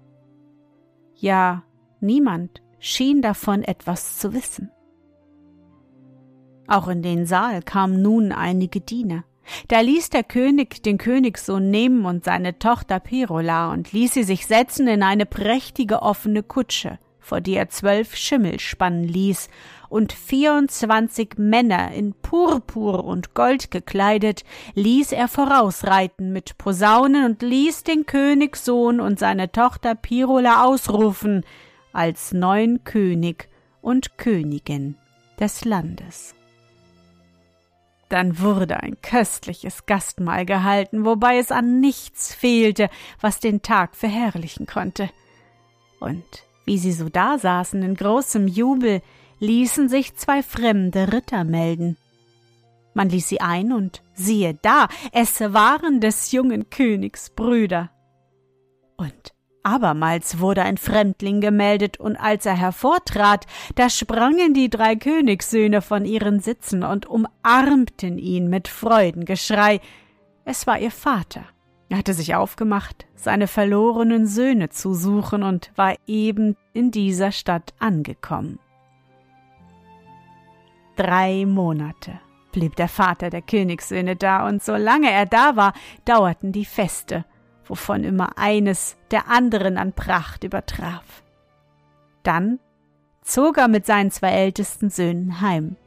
Ja, 1.15 1.63
niemand 2.02 2.62
schien 2.80 3.22
davon 3.22 3.63
etwas 3.63 4.18
zu 4.18 4.34
wissen. 4.34 4.72
Auch 6.68 6.88
in 6.88 7.02
den 7.02 7.26
Saal 7.26 7.62
kamen 7.62 8.02
nun 8.02 8.32
einige 8.32 8.82
Diener. 8.82 9.24
Da 9.68 9.82
ließ 9.82 10.10
der 10.10 10.24
König 10.24 10.84
den 10.84 10.98
Königssohn 10.98 11.70
nehmen 11.70 12.06
und 12.06 12.24
seine 12.24 12.60
Tochter 12.60 13.00
Pirula 13.00 13.72
und 13.72 13.92
ließ 13.92 14.13
sie 14.13 14.24
sich 14.24 14.46
setzen 14.46 14.88
in 14.88 15.02
eine 15.02 15.26
prächtige 15.26 16.02
offene 16.02 16.44
Kutsche, 16.44 17.00
vor 17.20 17.42
die 17.42 17.56
er 17.56 17.70
zwölf 17.70 18.15
Schimmel 18.15 18.60
spannen 18.60 19.04
ließ 19.04 19.50
und 19.89 20.13
vierundzwanzig 20.13 21.38
Männer 21.38 21.91
in 21.91 22.13
Purpur 22.13 23.04
und 23.04 23.34
Gold 23.34 23.71
gekleidet, 23.71 24.43
ließ 24.75 25.12
er 25.12 25.28
vorausreiten 25.28 26.32
mit 26.32 26.58
Posaunen 26.58 27.25
und 27.25 27.41
ließ 27.41 27.84
den 27.84 28.06
Königssohn 28.06 28.99
und 28.99 29.19
seine 29.19 29.52
Tochter 29.52 29.95
Pirula 29.95 30.63
ausrufen 30.63 31.43
als 31.91 32.32
neuen 32.32 32.84
König 32.84 33.49
und 33.82 34.17
Königin 34.17 34.95
des 35.39 35.65
Landes. 35.65 36.36
Dann 38.10 38.39
wurde 38.39 38.82
ein 38.82 39.02
köstliches 39.02 39.86
Gastmahl 39.86 40.45
gehalten, 40.45 41.06
wobei 41.06 41.38
es 41.38 41.52
an 41.52 41.80
nichts 41.80 42.34
fehlte, 42.34 42.89
was 43.21 43.39
den 43.39 43.62
Tag 43.62 43.95
verherrlichen 43.95 44.65
konnte. 44.65 45.10
Und 45.99 46.23
wie 46.65 46.78
sie 46.78 46.91
so 46.91 47.10
dasaßen 47.10 47.84
in 47.84 47.95
großem 47.95 48.47
Jubel, 48.47 49.02
ließen 49.39 49.89
sich 49.89 50.15
zwei 50.15 50.43
fremde 50.43 51.12
Ritter 51.13 51.43
melden. 51.43 51.97
Man 52.93 53.10
ließ 53.10 53.30
sie 53.30 53.41
ein 53.41 53.71
und 53.71 54.02
siehe 54.13 54.58
da, 54.62 54.88
es 55.12 55.39
waren 55.39 56.02
des 56.02 56.32
jungen 56.32 56.69
Königs 56.69 57.30
Brüder. 57.30 57.91
Und 58.97 59.34
abermals 59.63 60.39
wurde 60.39 60.63
ein 60.63 60.78
Fremdling 60.78 61.39
gemeldet, 61.39 61.99
und 61.99 62.17
als 62.17 62.45
er 62.45 62.58
hervortrat, 62.58 63.45
da 63.75 63.89
sprangen 63.89 64.54
die 64.54 64.69
drei 64.69 64.95
Königssöhne 64.95 65.82
von 65.82 66.06
ihren 66.06 66.39
Sitzen 66.41 66.84
und 66.84 67.06
umarmten 67.06 68.17
ihn 68.17 68.49
mit 68.49 68.67
Freudengeschrei. 68.67 69.80
Es 70.43 70.67
war 70.67 70.80
ihr 70.80 70.91
Vater. 70.91 71.43
Er 71.89 71.97
hatte 71.97 72.13
sich 72.13 72.36
aufgemacht, 72.36 73.08
seine 73.15 73.47
verlorenen 73.47 74.28
Söhne 74.28 74.69
zu 74.69 74.93
suchen 74.93 75.43
und 75.43 75.71
war 75.75 75.95
eben 76.06 76.56
in 76.73 76.91
dieser 76.91 77.32
Stadt 77.32 77.73
angekommen. 77.80 78.60
Drei 81.00 81.46
Monate 81.46 82.20
blieb 82.52 82.76
der 82.76 82.90
Vater 82.90 83.30
der 83.30 83.42
Königssöhne 83.42 84.18
da, 84.18 84.46
und 84.46 84.62
solange 84.62 85.10
er 85.10 85.26
da 85.26 85.56
war, 85.56 85.72
dauerten 86.04 86.52
die 86.52 86.66
Feste, 86.66 87.24
wovon 87.64 88.04
immer 88.04 88.38
eines 88.38 88.98
der 89.10 89.30
anderen 89.30 89.78
an 89.78 89.94
Pracht 89.94 90.44
übertraf. 90.44 91.24
Dann 92.24 92.60
zog 93.22 93.60
er 93.60 93.70
mit 93.70 93.86
seinen 93.86 94.12
zwei 94.12 94.32
ältesten 94.32 94.90
Söhnen 94.90 95.40
heim. 95.40 95.78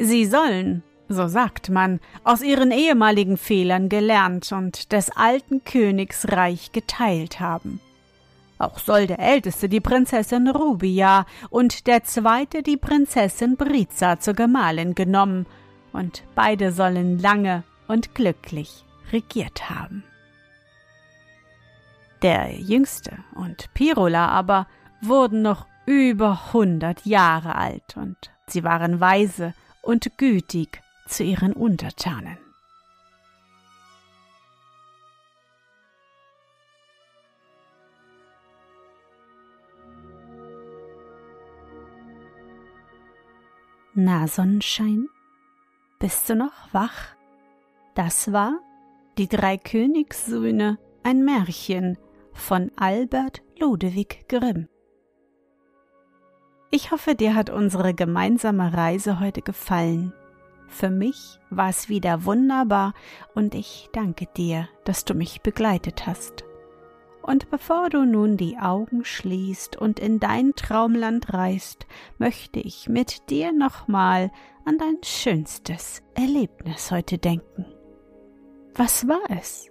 Sie 0.00 0.24
sollen, 0.24 0.82
so 1.08 1.28
sagt 1.28 1.70
man, 1.70 2.00
aus 2.24 2.42
ihren 2.42 2.72
ehemaligen 2.72 3.36
Fehlern 3.36 3.88
gelernt 3.88 4.50
und 4.50 4.90
des 4.90 5.08
alten 5.16 5.62
Königs 5.62 6.32
Reich 6.32 6.72
geteilt 6.72 7.38
haben. 7.38 7.80
Auch 8.58 8.78
soll 8.78 9.06
der 9.06 9.18
Älteste 9.18 9.68
die 9.68 9.80
Prinzessin 9.80 10.48
Rubia 10.48 11.26
und 11.50 11.86
der 11.86 12.04
Zweite 12.04 12.62
die 12.62 12.76
Prinzessin 12.76 13.56
Briza 13.56 14.18
zur 14.18 14.34
Gemahlin 14.34 14.94
genommen, 14.94 15.46
und 15.92 16.24
beide 16.34 16.72
sollen 16.72 17.18
lange 17.18 17.64
und 17.88 18.14
glücklich 18.14 18.84
regiert 19.12 19.70
haben. 19.70 20.04
Der 22.22 22.58
Jüngste 22.58 23.18
und 23.34 23.72
Pirula 23.74 24.28
aber 24.28 24.66
wurden 25.00 25.42
noch 25.42 25.66
über 25.86 26.52
hundert 26.52 27.04
Jahre 27.06 27.54
alt, 27.54 27.96
und 27.96 28.16
sie 28.46 28.64
waren 28.64 29.00
weise 29.00 29.54
und 29.82 30.18
gütig 30.18 30.82
zu 31.06 31.22
ihren 31.22 31.52
Untertanen. 31.52 32.38
Na, 43.98 44.28
Sonnenschein, 44.28 45.08
bist 45.98 46.28
du 46.28 46.36
noch 46.36 46.52
wach? 46.72 47.16
Das 47.94 48.30
war 48.30 48.60
Die 49.16 49.26
drei 49.26 49.56
Königssöhne, 49.56 50.78
ein 51.02 51.24
Märchen 51.24 51.96
von 52.34 52.70
Albert 52.76 53.40
Ludewig 53.58 54.28
Grimm. 54.28 54.68
Ich 56.70 56.90
hoffe, 56.90 57.14
dir 57.14 57.34
hat 57.34 57.48
unsere 57.48 57.94
gemeinsame 57.94 58.74
Reise 58.74 59.18
heute 59.18 59.40
gefallen. 59.40 60.12
Für 60.68 60.90
mich 60.90 61.40
war 61.48 61.70
es 61.70 61.88
wieder 61.88 62.26
wunderbar 62.26 62.92
und 63.34 63.54
ich 63.54 63.88
danke 63.94 64.26
dir, 64.36 64.68
dass 64.84 65.06
du 65.06 65.14
mich 65.14 65.40
begleitet 65.40 66.06
hast. 66.06 66.44
Und 67.26 67.50
bevor 67.50 67.90
du 67.90 68.04
nun 68.04 68.36
die 68.36 68.56
Augen 68.56 69.04
schließt 69.04 69.76
und 69.76 69.98
in 69.98 70.20
dein 70.20 70.54
Traumland 70.54 71.34
reist, 71.34 71.88
möchte 72.18 72.60
ich 72.60 72.88
mit 72.88 73.30
dir 73.30 73.52
nochmal 73.52 74.30
an 74.64 74.78
dein 74.78 74.98
schönstes 75.02 76.04
Erlebnis 76.14 76.92
heute 76.92 77.18
denken. 77.18 77.66
Was 78.76 79.08
war 79.08 79.24
es? 79.28 79.68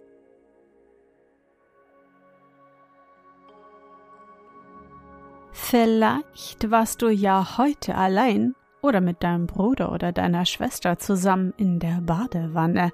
Vielleicht 5.54 6.70
warst 6.70 7.02
du 7.04 7.08
ja 7.08 7.58
heute 7.58 7.96
allein 7.96 8.54
oder 8.82 9.00
mit 9.00 9.24
deinem 9.24 9.48
Bruder 9.48 9.94
oder 9.94 10.12
deiner 10.12 10.46
Schwester 10.46 11.00
zusammen 11.00 11.54
in 11.56 11.80
der 11.80 12.02
Badewanne 12.02 12.92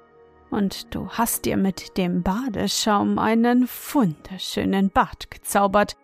und 0.52 0.94
du 0.94 1.08
hast 1.08 1.46
dir 1.46 1.56
mit 1.56 1.96
dem 1.96 2.22
Badeschaum 2.22 3.18
einen 3.18 3.68
wunderschönen 3.92 4.90
Bart 4.90 5.30
gezaubert 5.30 5.96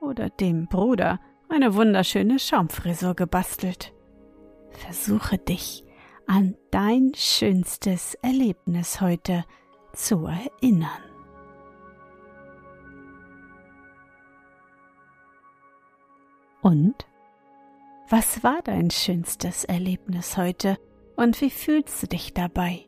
oder 0.00 0.30
dem 0.30 0.68
Bruder 0.68 1.20
eine 1.48 1.74
wunderschöne 1.74 2.38
Schaumfrisur 2.38 3.14
gebastelt. 3.14 3.92
Versuche 4.70 5.38
dich 5.38 5.84
an 6.26 6.56
dein 6.70 7.12
schönstes 7.16 8.14
Erlebnis 8.22 9.00
heute 9.00 9.44
zu 9.94 10.26
erinnern. 10.26 11.02
Und? 16.62 16.94
Was 18.10 18.42
war 18.42 18.60
dein 18.62 18.90
schönstes 18.90 19.64
Erlebnis 19.64 20.36
heute 20.36 20.78
und 21.16 21.40
wie 21.40 21.50
fühlst 21.50 22.02
du 22.02 22.06
dich 22.06 22.32
dabei? 22.32 22.87